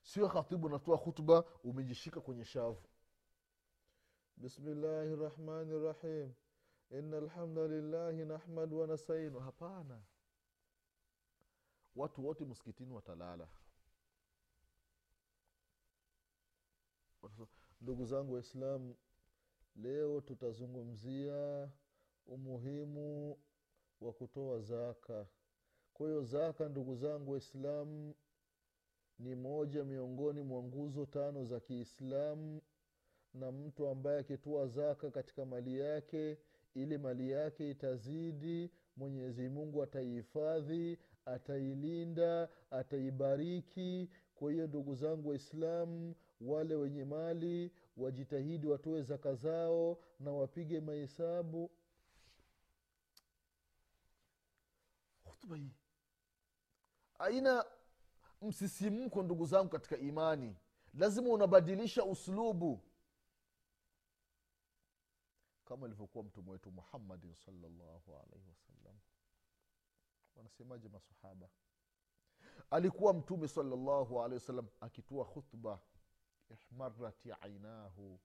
Sio 0.02 0.30
khatibu 0.30 0.68
unatoa 0.68 0.98
khutba 0.98 1.44
umejishika 1.64 2.22
kwenye 2.22 2.46
shavu. 2.46 2.84
Bismillahi 4.38 5.16
rahmani 5.16 5.80
rahim. 5.84 6.34
Ina 6.90 7.18
alhamda 7.18 7.68
lillahi 7.68 8.26
nahmadu 8.26 8.80
wanastainu 8.80 9.40
hapana. 9.40 10.02
Watu 11.96 12.26
wote 12.26 12.46
msikitini 12.46 12.94
watalala. 12.94 13.48
Ndugu 17.82 18.06
zangu 18.06 18.34
waislamu 18.34 18.96
leo 19.76 20.22
tutazungumzia 20.22 21.72
umuhimu 22.26 23.38
wa 24.04 24.14
kutoa 24.14 24.60
zaka. 24.60 25.26
Kwa 25.94 26.08
hiyo 26.08 26.24
zaka 26.24 26.70
ndugu 26.70 26.96
zangu 26.96 27.32
waislamu 27.32 28.14
ni 29.20 29.36
moja 29.36 29.84
miongoni 29.84 30.42
mwa 30.42 30.64
nguzo 30.64 31.06
tano 31.06 31.46
za 31.46 31.60
kiislamu 31.60 32.62
na 33.34 33.52
mtu 33.52 33.88
ambaye 33.88 34.20
akitoa 34.20 34.68
zaka 34.68 35.12
katika 35.12 35.46
mali 35.46 35.80
yake 35.80 36.38
ili 36.76 36.98
mali 36.98 37.32
yake 37.32 37.70
itazidi 37.72 38.72
mwenyezi 38.98 39.50
mungu 39.50 39.84
ataihifadhi 39.84 40.98
atailinda 41.26 42.50
ataibariki. 42.72 44.10
Kwa 44.36 44.52
hiyo 44.52 44.68
ndugu 44.68 44.96
zangu 44.96 45.30
waislamu 45.30 46.16
wale 46.42 46.76
wenye 46.76 47.06
mali 47.06 47.72
wajitahidi 47.98 48.68
watoe 48.68 49.02
zaka 49.02 49.36
zao 49.36 49.98
na 50.20 50.32
wapige 50.32 50.80
mahesabu 50.80 51.72
hutuba 55.44 55.56
hii 55.58 55.72
aina 57.20 57.66
msisimko 58.42 59.24
ndugu 59.24 59.46
zangu 59.46 59.70
katika 59.70 59.98
imani. 59.98 60.56
Lazima 60.94 61.30
unabadilisha 61.30 62.04
uslubu. 62.06 62.84
Kama 65.66 65.88
ilivyokuwa 65.88 66.24
mtume 66.24 66.52
wetu 66.52 66.72
muhammadin 66.72 67.34
salllahu 67.36 68.16
alaihi 68.16 68.50
wasallam. 68.50 69.00
Wanasemaje 70.36 70.90
masahaba 70.90 71.50
alikuwa 72.70 73.14
mtume 73.14 73.48
salllahu 73.48 74.22
alehi 74.24 74.34
wasallam 74.42 74.68
akitoa 74.82 75.26
khutba 75.26 75.80
ihmarat 76.50 77.28
ainahu 77.42 78.20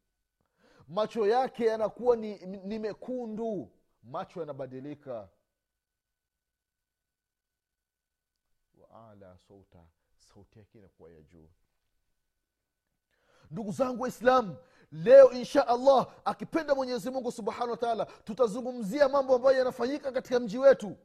macho 0.89 1.27
yake 1.27 1.67
yanakuwa 1.67 2.17
ni, 2.17 2.47
ni 2.47 2.79
mekundu. 2.79 3.73
Macho 4.03 4.41
yanabadilika 4.41 5.29
waala 8.99 9.39
sauta 9.39 9.79
sauti 10.19 10.59
yake 10.59 10.79
inakuwa 10.79 11.11
ya 11.11 11.23
juu. 11.23 11.49
Ndugu 13.51 13.73
zangu 13.73 14.03
waislamu 14.03 14.57
leo 14.93 15.31
insha 15.31 15.69
allah 15.69 16.15
akipenda 16.25 16.75
mwenyezi 16.75 17.11
mungu 17.11 17.33
subhanahu 17.33 17.79
wa 17.85 18.07
tutazungumzia 18.07 19.09
mambo 19.09 19.35
ambayo 19.35 19.59
yanafanyika 19.59 20.13
katika 20.13 20.41
mji 20.41 20.59
wetu. 20.59 20.97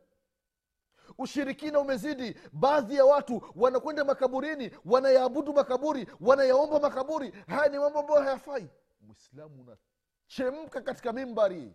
Ushirikina 1.17 1.79
umezidi 1.79 2.35
baadhi 2.53 2.95
ya 2.95 3.05
watu 3.05 3.41
wanakwenda 3.55 4.05
makaburini 4.05 4.71
wanayaabudu 4.85 5.53
makaburi 5.53 6.07
wanayaomba 6.21 6.79
makaburi. 6.79 7.31
Haya 7.47 7.69
ni 7.69 7.79
mambo 7.79 7.99
ambayo 7.99 8.21
hayafai. 8.21 8.69
Mwislamu 9.01 9.61
unachemka 9.61 10.81
katika 10.81 11.13
mimbari. 11.13 11.73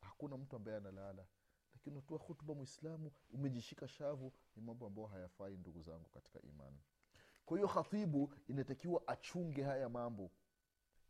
Hakuna 0.00 0.36
mtu 0.36 0.56
ambaye 0.56 0.76
analala 0.76 1.24
lakini 1.80 1.96
unatoa 1.96 2.18
hutuba 2.18 2.54
mwislamu 2.54 3.12
umejishika 3.30 3.88
shavu 3.88 4.32
ni 4.56 4.62
mambo 4.62 4.86
ambayo 4.86 5.06
hayafai 5.08 5.56
ndugu 5.56 5.82
zangu 5.82 6.08
katika 6.08 6.42
imani. 6.42 6.78
Kwa 7.46 7.56
hiyo 7.58 7.68
khatibu 7.68 8.34
inatakiwa 8.48 9.08
achunge 9.08 9.62
haya 9.62 9.88
mambo 9.88 10.30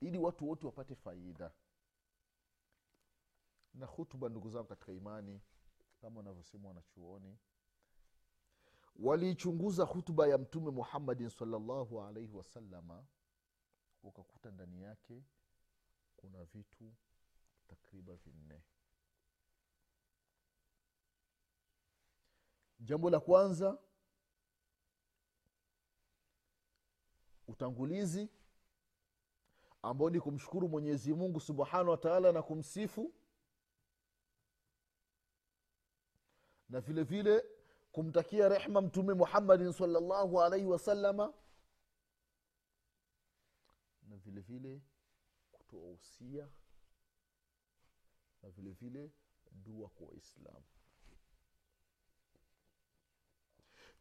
ili 0.00 0.18
watu 0.18 0.48
wote 0.48 0.66
wapate 0.66 0.94
faida. 0.94 1.52
Na 3.74 3.86
hutuba 3.86 4.28
ndugu 4.28 4.50
zangu 4.50 4.66
katika 4.68 4.92
imani 4.92 5.40
kama 6.00 6.16
wanavyosema 6.16 6.68
wanachuoni 6.68 7.38
waliichunguza 8.96 9.84
hutuba 9.84 10.26
ya 10.26 10.38
mtume 10.38 10.70
muhammadin 10.70 11.28
salllahu 11.28 12.02
alaihi 12.02 12.32
wasalama 12.32 13.04
wakakuta 14.02 14.50
ndani 14.50 14.82
yake 14.82 15.22
kuna 16.16 16.44
vitu 16.44 16.94
takriban 17.68 18.16
vinne 18.16 18.62
jambo 22.80 23.10
la 23.10 23.20
kwanza 23.20 23.78
utangulizi 27.48 28.28
ambao 29.82 30.10
ni 30.10 30.20
kumshukuru 30.20 30.68
mwenyezi 30.68 31.14
mungu 31.14 31.40
subhanahu 31.40 31.90
wa 31.90 31.96
taala 31.96 32.32
na 32.32 32.42
kumsifu 32.42 33.14
na 36.68 36.80
vile 36.80 37.02
vile 37.02 37.44
kumtakia 37.92 38.48
rehma 38.48 38.80
mtume 38.80 39.14
muhammadin 39.14 39.72
salllahu 39.72 40.42
alaihi 40.42 40.66
wasalama 40.66 41.34
na 44.02 44.16
vile 44.16 44.40
vile 44.40 44.82
kutoa 45.52 45.90
usia 45.90 46.48
na 48.42 48.50
vile 48.50 48.72
vile 48.72 49.12
dua 49.52 49.88
kwa 49.88 50.06
waislamu 50.08 50.64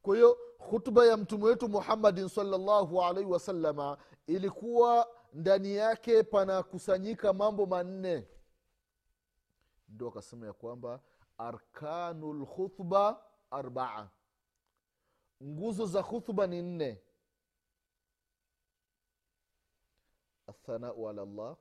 kwa 0.02 0.16
hiyo 0.16 0.38
hutuba 0.58 1.06
ya 1.06 1.18
mtume 1.18 1.44
wetu 1.46 1.70
muhammadin 1.70 2.28
salllahu 2.30 3.04
alaihi 3.04 3.30
wasalama 3.32 3.98
ilikuwa 4.28 5.08
ndani 5.34 5.76
yake 5.76 6.24
panakusanyika 6.24 7.34
mambo 7.34 7.66
manne. 7.66 8.28
Ndo 9.90 10.08
akasema 10.08 10.48
ya 10.48 10.54
kwamba 10.54 11.02
arkanu 11.38 12.34
lkhutba 12.34 13.24
arbaa. 13.52 14.10
Nguzo 15.44 15.86
za 15.86 16.04
khutba 16.04 16.48
ni 16.48 16.62
nne. 16.62 17.02
Athanau 20.48 21.10
ala 21.10 21.26
llah 21.26 21.58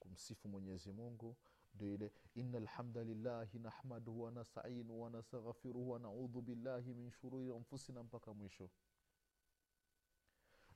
kumsifu 0.00 0.48
mwenyezi 0.48 0.92
mungu 0.92 1.36
ndio 1.76 1.94
ile 1.94 2.12
ina 2.34 2.60
lhamdalillahi 2.60 3.58
nahmaduhu 3.58 4.22
wanastainu 4.22 5.00
wanastaghfiruhu 5.02 5.90
wanaudhu 5.90 6.42
billahi 6.42 6.94
min 6.94 7.10
shururi 7.10 7.50
anfusina 7.56 8.02
mpaka 8.02 8.34
mwisho. 8.34 8.70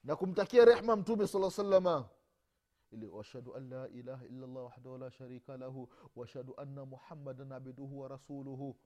Na 0.04 0.16
kumtakia 0.16 0.64
rehma 0.64 0.96
mtume 0.96 1.26
sala 1.26 1.50
salama 1.50 2.08
ili 2.90 3.08
washhadu 3.08 3.54
an 3.56 3.68
la 3.68 3.88
ilaha 3.88 4.26
illa 4.26 4.46
llah 4.46 4.64
wahdahu 4.64 4.98
la 4.98 5.10
sharika 5.10 5.56
lahu 5.56 5.88
washhadu 6.16 6.54
anna 6.60 6.86
muhammadan 6.86 7.52
abduhu 7.52 8.00
wa 8.00 8.08
rasuluhu. 8.08 8.76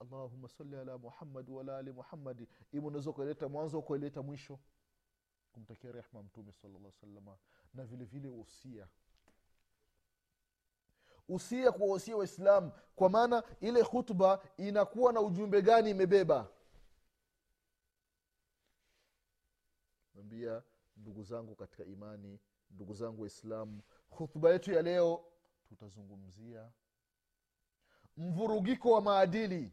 Allahuma 0.00 0.48
sali 0.48 0.76
ala 0.76 0.98
muhammadi 0.98 1.50
wala 1.52 1.78
ali 1.78 1.92
muhammadi 1.92 2.48
ima 2.72 2.86
unaweza 2.86 3.10
ukaileta 3.10 3.48
mwanzo 3.48 3.78
ukaileta 3.78 4.22
mwisho. 4.22 4.58
Kumtakia 5.52 5.92
rehma 5.92 6.22
mtume 6.22 6.52
salllah 6.52 6.92
salama 6.92 7.38
na 7.74 7.84
vile 7.84 8.04
vile 8.04 8.28
usia 8.28 8.88
usia 11.28 11.72
kuwahusia 11.72 12.16
waislamu 12.16 12.72
kwa 12.96 13.10
maana 13.10 13.42
ile 13.60 13.84
khutba 13.84 14.42
inakuwa 14.56 15.12
na 15.12 15.20
ujumbe 15.20 15.62
gani 15.62 15.90
imebeba? 15.90 16.48
Ambia 20.18 20.62
ndugu 20.96 21.22
zangu 21.22 21.54
katika 21.54 21.84
imani 21.84 22.40
ndugu 22.70 22.94
zangu 22.94 23.22
waislamu 23.22 23.82
khutba 24.16 24.50
yetu 24.50 24.72
ya 24.72 24.82
leo 24.82 25.24
tutazungumzia 25.68 26.70
mvurugiko 28.16 28.90
wa 28.90 29.00
maadili. 29.00 29.72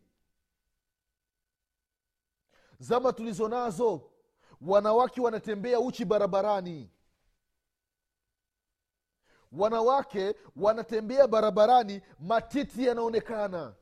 Zama 2.79 3.13
tulizo 3.13 3.47
nazo 3.49 4.11
wanawake 4.61 5.21
wanatembea 5.21 5.79
uchi 5.79 6.05
barabarani 6.05 6.89
wanawake 9.57 10.35
wanatembea 10.55 11.27
barabarani 11.27 12.01
matiti 12.19 12.85
yanaonekana. 12.85 13.75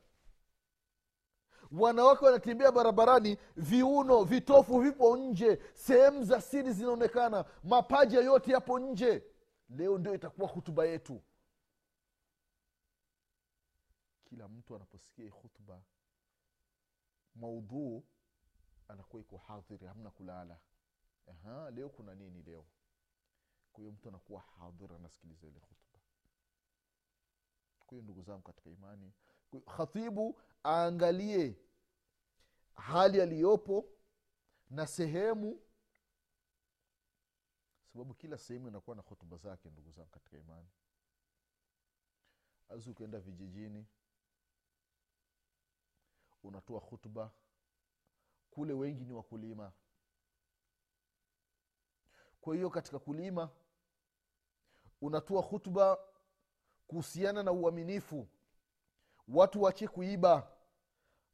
Wanawake 1.71 2.25
wanatembea 2.25 2.71
barabarani 2.71 3.37
viuno 3.57 4.23
vitofu 4.23 4.79
vipo 4.81 5.17
nje 5.17 5.59
sehemu 5.73 6.23
za 6.23 6.41
siri 6.41 6.73
zinaonekana 6.73 7.45
mapaja 7.63 8.19
yote 8.21 8.51
yapo 8.51 8.79
nje. 8.79 9.23
Leo 9.69 9.97
ndio 9.97 10.15
itakuwa 10.15 10.47
hutuba 10.47 10.85
yetu. 10.85 11.21
Kila 14.23 14.47
mtu 14.47 14.75
anaposikia 14.75 15.23
hii 15.25 15.29
hutuba 15.31 15.81
maudhuu 17.35 18.03
anakuwa 18.87 19.21
iko 19.21 19.37
hadhiri 19.37 19.87
hamna 19.87 20.09
kulala. 20.11 20.59
Aha, 21.27 21.71
leo 21.71 21.89
kuna 21.89 22.15
nini 22.15 22.41
leo 22.41 22.65
kwa 23.73 23.79
hiyo 23.81 23.91
mtu 23.91 24.09
anakuwa 24.09 24.41
hadhir 24.41 24.93
anasikiliza 24.93 25.47
ile 25.47 25.59
khutba. 25.59 25.99
Kwa 27.79 27.89
hiyo 27.89 28.01
ndugu 28.03 28.21
zangu 28.21 28.41
katika 28.41 28.69
imani 28.69 29.13
khatibu 29.77 30.41
aangalie 30.65 31.55
hali 32.75 33.21
aliyopo 33.21 33.85
na 34.69 34.87
sehemu 34.87 35.61
sababu 37.93 38.13
kila 38.13 38.37
sehemu 38.37 38.67
inakuwa 38.67 38.95
na 38.95 39.01
hutuba 39.01 39.37
zake 39.37 39.69
ndugu 39.69 39.91
zangu 39.91 40.09
katika 40.09 40.37
imani. 40.37 40.67
Azi 42.69 42.89
ukienda 42.89 43.19
vijijini 43.19 43.85
unatoa 46.43 46.79
hutuba 46.79 47.31
kule 48.51 48.73
wengi 48.73 49.05
ni 49.05 49.13
wakulima. 49.13 49.71
Kwa 52.41 52.55
hiyo 52.55 52.69
katika 52.69 52.99
kulima 52.99 53.49
unatoa 55.01 55.41
hutuba 55.41 55.97
kuhusiana 56.87 57.43
na 57.43 57.51
uaminifu. 57.51 58.27
Watu 59.27 59.61
wache 59.61 59.87
kuiba. 59.87 60.47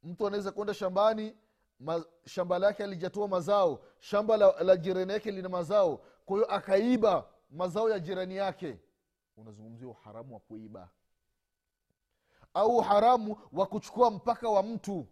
Mtu 0.02 0.26
anaweza 0.26 0.52
kwenda 0.52 0.74
shambani 0.74 1.36
ma, 1.80 2.04
shamba 2.26 2.58
lake 2.58 2.84
alijatoa 2.84 3.28
mazao 3.28 3.82
shamba 4.00 4.36
la, 4.36 4.62
la 4.62 4.76
jirani 4.76 5.12
yake 5.12 5.30
lina 5.30 5.48
mazao 5.48 5.96
kwa 6.26 6.36
hiyo 6.36 6.50
akaiba 6.52 7.28
mazao 7.50 7.90
ya 7.90 7.98
jirani 8.00 8.36
yake. 8.36 8.78
Unazungumzia 9.36 9.88
uharamu 9.88 10.34
wa 10.34 10.40
kuiba 10.40 10.88
au 12.54 12.76
uharamu 12.76 13.36
wa 13.52 13.66
kuchukua 13.66 14.10
mpaka 14.10 14.48
wa 14.48 14.62
mtu. 14.62 15.06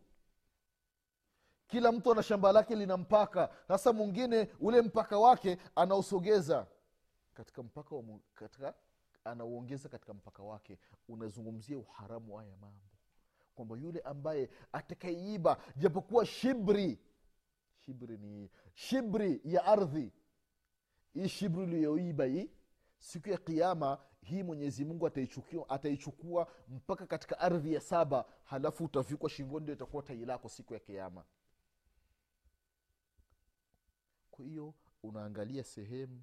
Kila 1.66 1.92
mtu 1.92 2.12
ana 2.12 2.22
shamba 2.22 2.52
lake 2.52 2.74
lina 2.74 2.96
mpaka. 2.96 3.50
Sasa 3.68 3.92
mwingine 3.92 4.48
ule 4.60 4.82
mpaka 4.82 5.18
wake 5.18 5.58
anausogeza 5.76 6.66
katika 7.36 7.62
mpaka 7.62 7.94
wa, 7.96 8.04
katika 8.34 8.74
anauongeza 9.24 9.88
katika 9.88 10.14
mpaka 10.14 10.42
wake 10.42 10.78
unazungumzia 11.08 11.78
uharamu 11.78 12.36
haya 12.36 12.56
mambo. 12.56 12.84
Kwamba 13.54 13.76
yule 13.76 14.00
ambaye 14.00 14.50
atakaiiba 14.72 15.60
japokuwa 15.76 16.26
shibri 16.26 16.98
shibri 17.78 18.18
ni 18.18 18.50
shibri 18.74 19.40
ya 19.44 19.64
ardhi 19.64 20.12
hii 21.14 21.28
shibri 21.28 21.62
uliyoiba 21.62 22.24
hii 22.24 22.50
siku 22.98 23.28
ya 23.28 23.38
kiama 23.38 23.98
hii 24.22 24.42
mwenyezi 24.42 24.84
mungu 24.84 25.06
ataichukua, 25.06 25.68
ataichukua 25.68 26.52
mpaka 26.68 27.06
katika 27.06 27.38
ardhi 27.38 27.74
ya 27.74 27.80
saba 27.80 28.24
halafu 28.44 28.84
utavikwa 28.84 29.30
shingoni 29.30 29.62
ndio 29.62 29.74
itakuwa 29.74 30.02
tai 30.02 30.24
lako 30.24 30.48
siku 30.48 30.74
ya 30.74 30.80
kiama 30.80 31.24
kwa 34.30 34.44
hiyo 34.44 34.74
unaangalia 35.02 35.64
sehemu 35.64 36.22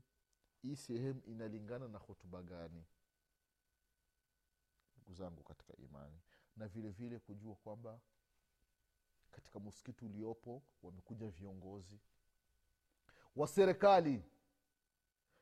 hii 0.64 0.76
sehemu 0.76 1.22
inalingana 1.28 1.88
na 1.88 1.98
hotuba 1.98 2.44
gani? 2.44 2.84
Ndugu 4.98 5.14
zangu 5.14 5.44
katika 5.44 5.74
imani. 5.78 6.20
Na 6.58 6.68
vile 6.68 6.90
vile 6.90 7.20
kujua 7.20 7.56
kwamba 7.56 8.00
katika 9.32 9.60
msikiti 9.60 10.06
uliopo 10.06 10.64
wamekuja 10.84 11.28
viongozi 11.30 12.00
wa 13.36 13.48
serikali. 13.48 14.24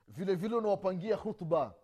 Vile 0.08 0.36
vile 0.36 0.56
unawapangia 0.56 1.16
hutuba 1.16 1.76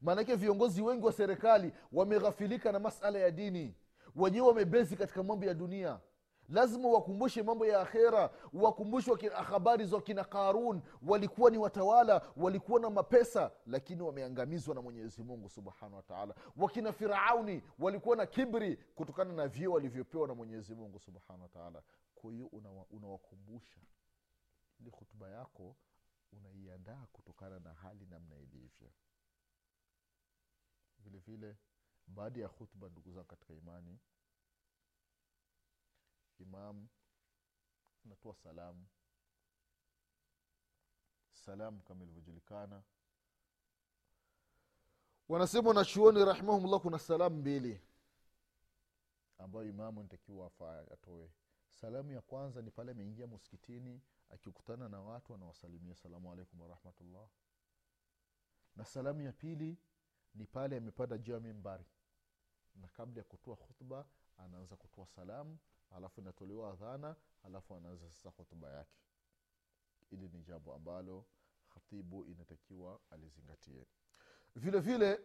maanake 0.00 0.36
viongozi 0.36 0.82
wengi 0.82 1.06
wa 1.06 1.12
serikali 1.12 1.72
wameghafilika 1.92 2.72
na 2.72 2.78
masala 2.78 3.18
ya 3.18 3.30
dini. 3.30 3.74
Wenyewe 4.16 4.46
wamebezi 4.48 4.96
katika 4.96 5.22
mambo 5.22 5.46
ya 5.46 5.54
dunia 5.54 6.00
lazima 6.48 6.88
wakumbushe 6.88 7.42
mambo 7.42 7.66
ya 7.66 7.80
akhera 7.80 8.30
wakumbushe 8.52 9.28
habari 9.28 9.86
za 9.86 9.96
wakina 9.96 10.24
qarun. 10.24 10.82
Walikuwa 11.06 11.50
ni 11.50 11.58
watawala 11.58 12.22
walikuwa 12.36 12.80
na 12.80 12.90
mapesa 12.90 13.50
lakini 13.66 14.02
wameangamizwa 14.02 14.74
na 14.74 14.82
mwenyezi 14.82 15.22
mungu 15.22 15.48
subhanahu 15.48 15.96
wataala 15.96 16.34
wakina 16.56 16.92
firauni 16.92 17.62
walikuwa 17.78 18.16
na 18.16 18.26
kibri 18.26 18.76
kutokana 18.76 19.32
na 19.32 19.48
vyeo 19.48 19.72
walivyopewa 19.72 20.28
na 20.28 20.34
mwenyezi 20.34 20.74
mungu 20.74 20.98
subhanahu 20.98 21.42
wataala 21.42 21.82
kwa 22.14 22.32
hiyo 22.32 22.46
unawakumbusha 22.90 23.76
una 23.80 23.88
ili 24.80 24.90
hutuba 24.90 25.30
yako 25.30 25.76
unaiandaa 26.32 27.06
kutokana 27.12 27.58
na 27.58 27.72
hali 27.74 28.06
namna 28.06 28.36
ilivyo. 28.36 28.90
Vile 30.98 31.18
vile 31.18 31.56
baada 32.06 32.40
ya 32.40 32.46
hutuba 32.48 32.88
ndugu 32.88 33.12
zangu 33.12 33.26
katika 33.26 33.54
imani 33.54 33.98
imam 36.38 36.88
anatoa 38.04 38.34
salamu. 38.34 38.86
Salamu 41.32 41.82
kama 41.82 42.04
ilivyojulikana. 42.04 42.82
Wanasema 45.28 45.68
wanachuoni 45.68 46.24
rahimahumllah 46.24 46.80
kuna 46.80 46.98
salamu 46.98 47.36
mbili 47.36 47.80
ambayo 49.38 49.68
imamu 49.68 50.02
nitakiwa 50.02 50.50
atoe. 50.92 51.30
Salamu 51.70 52.12
ya 52.12 52.20
kwanza 52.20 52.62
ni 52.62 52.70
pale 52.70 52.92
ameingia 52.92 53.26
muskitini 53.26 54.02
akikutana 54.30 54.88
na 54.88 55.00
watu 55.00 55.34
anawasalimia 55.34 55.94
salamu 55.94 56.32
alaikum 56.32 56.60
warahmatullah 56.60 57.28
na 58.76 58.84
salamu 58.84 59.20
ya 59.22 59.32
pili 59.32 59.78
ni 60.34 60.46
pale 60.46 60.76
amepanda 60.76 61.18
juu 61.18 61.32
ya 61.32 61.40
mimbari 61.40 61.84
na 62.74 62.88
kabla 62.88 63.18
ya 63.18 63.24
kutoa 63.24 63.56
khutba 63.56 64.06
anaanza 64.38 64.76
kutoa 64.76 65.06
salamu 65.06 65.58
alafu 65.96 66.20
inatolewa 66.20 66.70
adhana 66.72 67.16
alafu 67.42 67.76
anaanza 67.76 68.10
sasa 68.10 68.30
khutba 68.30 68.70
yake. 68.72 68.98
Ili 70.10 70.28
ni 70.28 70.42
jambo 70.42 70.74
ambalo 70.74 71.26
khatibu 71.74 72.24
inatakiwa 72.24 73.00
alizingatie. 73.10 73.86
Vile 74.56 74.80
vile 74.80 75.20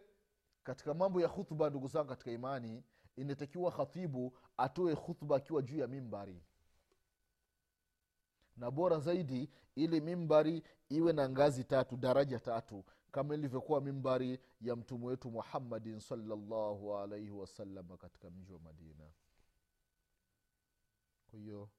katika 0.64 0.94
mambo 0.94 1.20
ya 1.20 1.28
khutba 1.28 1.70
ndugu 1.70 1.88
zangu 1.88 2.08
katika 2.08 2.30
imani 2.30 2.84
inatakiwa 3.16 3.70
khatibu 3.72 4.38
atoe 4.56 4.96
khutba 4.96 5.36
akiwa 5.36 5.62
juu 5.62 5.78
ya 5.78 5.86
mimbari. 5.86 6.42
Na 8.56 8.70
bora 8.70 8.98
zaidi 8.98 9.50
ili 9.74 10.00
mimbari 10.00 10.62
iwe 10.88 11.12
na 11.12 11.28
ngazi 11.28 11.64
tatu 11.64 11.96
daraja 11.96 12.40
tatu 12.40 12.84
kama 13.10 13.34
ilivyokuwa 13.34 13.80
mimbari 13.80 14.38
ya 14.60 14.76
mtume 14.76 15.06
wetu 15.06 15.30
muhammadin 15.30 16.00
salllahu 16.00 16.96
alaihi 16.96 17.30
wasalama 17.30 17.96
katika 17.96 18.30
mji 18.30 18.52
wa 18.52 18.58
madina 18.58 19.04
kwa 21.30 21.38
hiyo 21.38 21.70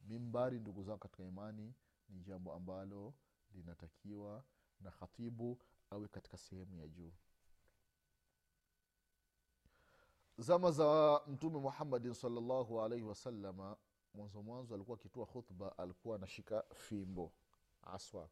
mimbari 0.00 0.60
ndugu 0.60 0.82
zangu 0.82 0.98
katika 0.98 1.22
imani 1.24 1.74
ni 2.08 2.20
jambo 2.20 2.54
ambalo 2.54 3.14
linatakiwa 3.54 4.44
na 4.80 4.90
khatibu 4.90 5.58
awe 5.90 6.08
katika 6.08 6.36
sehemu 6.36 6.76
ya 6.76 6.88
juu. 6.88 7.12
Zama 10.38 10.70
za 10.70 11.20
mtume 11.26 11.58
muhammadin 11.58 12.14
salllahu 12.14 12.82
alaihi 12.82 13.04
wasalama 13.04 13.76
mwanzo 14.14 14.42
mwanzo 14.42 14.74
alikuwa 14.74 14.98
akitoa 14.98 15.26
khutba 15.26 15.78
alikuwa 15.78 16.16
anashika 16.16 16.62
fimbo 16.74 17.32
aswa. 17.82 18.28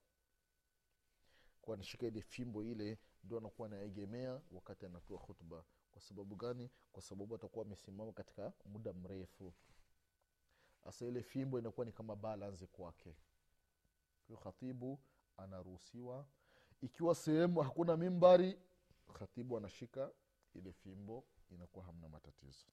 Kuwa 1.63 1.75
anashika 1.77 2.07
ile 2.07 2.23
fimbo 2.23 2.63
ile 2.65 2.99
ndio 3.25 3.39
anakuwa 3.39 3.69
anaegemea 3.69 4.41
wakati 4.51 4.87
anatoa 4.87 5.19
khutba. 5.19 5.65
Kwa 5.93 6.03
sababu 6.03 6.37
gani? 6.37 6.71
Kwa 6.93 7.03
sababu 7.03 7.35
atakuwa 7.35 7.65
amesimama 7.65 8.13
katika 8.13 8.53
muda 8.67 8.93
mrefu 8.93 9.55
hasa 10.87 11.07
ile 11.07 11.23
fimbo 11.23 11.59
inakuwa 11.59 11.87
ni 11.87 11.93
kama 11.93 12.17
balance 12.17 12.67
kwake. 12.67 13.17
Hiyo 14.27 14.39
khatibu 14.39 15.01
anaruhusiwa. 15.37 16.27
Ikiwa 16.83 17.15
sehemu 17.15 17.61
hakuna 17.61 17.97
mimbari 17.97 18.59
khatibu 19.13 19.57
anashika 19.57 20.11
ile 20.55 20.73
fimbo 20.73 21.25
inakuwa 21.51 21.85
hamna 21.85 22.09
matatizo. 22.09 22.67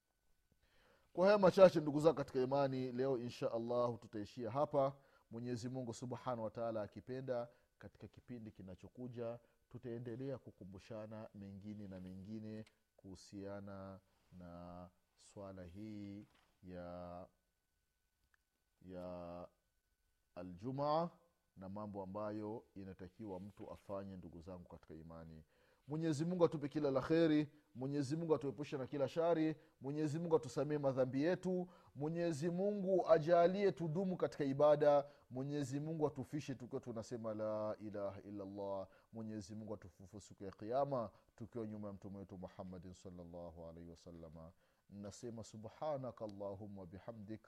Kwa 1.13 1.26
haya 1.26 1.38
machache 1.38 1.80
ndugu 1.80 1.99
zao 1.99 2.13
katika 2.13 2.39
imani 2.41 2.91
leo 2.91 3.17
insha 3.17 3.52
allahu 3.52 3.97
tutaishia 3.97 4.52
hapa. 4.52 4.95
Mwenyezi 5.32 5.69
mungu 5.69 5.93
subhanahu 5.93 6.43
wataala 6.43 6.82
akipenda 6.82 7.47
katika 7.80 8.08
kipindi 8.08 8.52
kinachokuja 8.52 9.39
tutaendelea 9.69 10.38
kukumbushana 10.38 11.30
mengine 11.36 11.88
na 11.88 11.99
mengine 11.99 12.65
kuhusiana 12.97 13.99
na 14.32 14.89
swala 15.19 15.63
hii 15.63 16.28
ya 16.63 17.28
ya 18.84 19.48
aljumaa 20.36 21.10
na 21.58 21.69
mambo 21.69 22.04
ambayo 22.04 22.63
inatakiwa 22.76 23.39
mtu 23.39 23.72
afanye 23.72 24.17
ndugu 24.17 24.41
zangu 24.41 24.69
katika 24.69 24.93
imani. 24.93 25.43
Mwenyezi 25.88 26.26
mungu 26.26 26.46
atupe 26.46 26.69
kila 26.69 26.91
la 26.91 27.02
kheri 27.02 27.50
mwenyezi 27.76 28.17
atuepushe 28.36 28.78
na 28.78 28.88
kila 28.88 29.08
shari 29.08 29.56
mwenyezi 29.82 30.19
mungu 30.19 30.36
atusamie 30.36 30.78
madhambi 30.78 31.24
yetu 31.24 31.67
mwenyezi 31.96 32.50
mungu 32.50 33.10
ajalie 33.10 33.72
tudumu 33.72 34.17
katika 34.17 34.43
ibada 34.43 35.06
mwenyezi 35.30 35.80
mungu 35.80 36.08
atufishe 36.08 36.56
tukiwa 36.56 36.82
tunasema 36.82 37.34
la 37.34 37.76
ilaha 37.80 38.22
illallah 38.22 38.88
mwenyezi 39.13 39.56
mungu 39.56 39.74
atufufu 39.74 40.19
siku 40.19 40.43
ya 40.43 40.52
kiama 40.52 41.10
tukiwa 41.36 41.67
nyuma 41.67 41.88
ya 41.88 41.93
mtume 41.93 42.17
wetu 42.17 42.38
muhammadin 42.38 42.93
salllahu 42.93 43.67
alaihi 43.69 43.89
wasalama 43.89 44.52
nasema 44.89 45.43
subhanaka 45.43 46.26
allahuma 46.26 46.86
bihamdik 46.86 47.48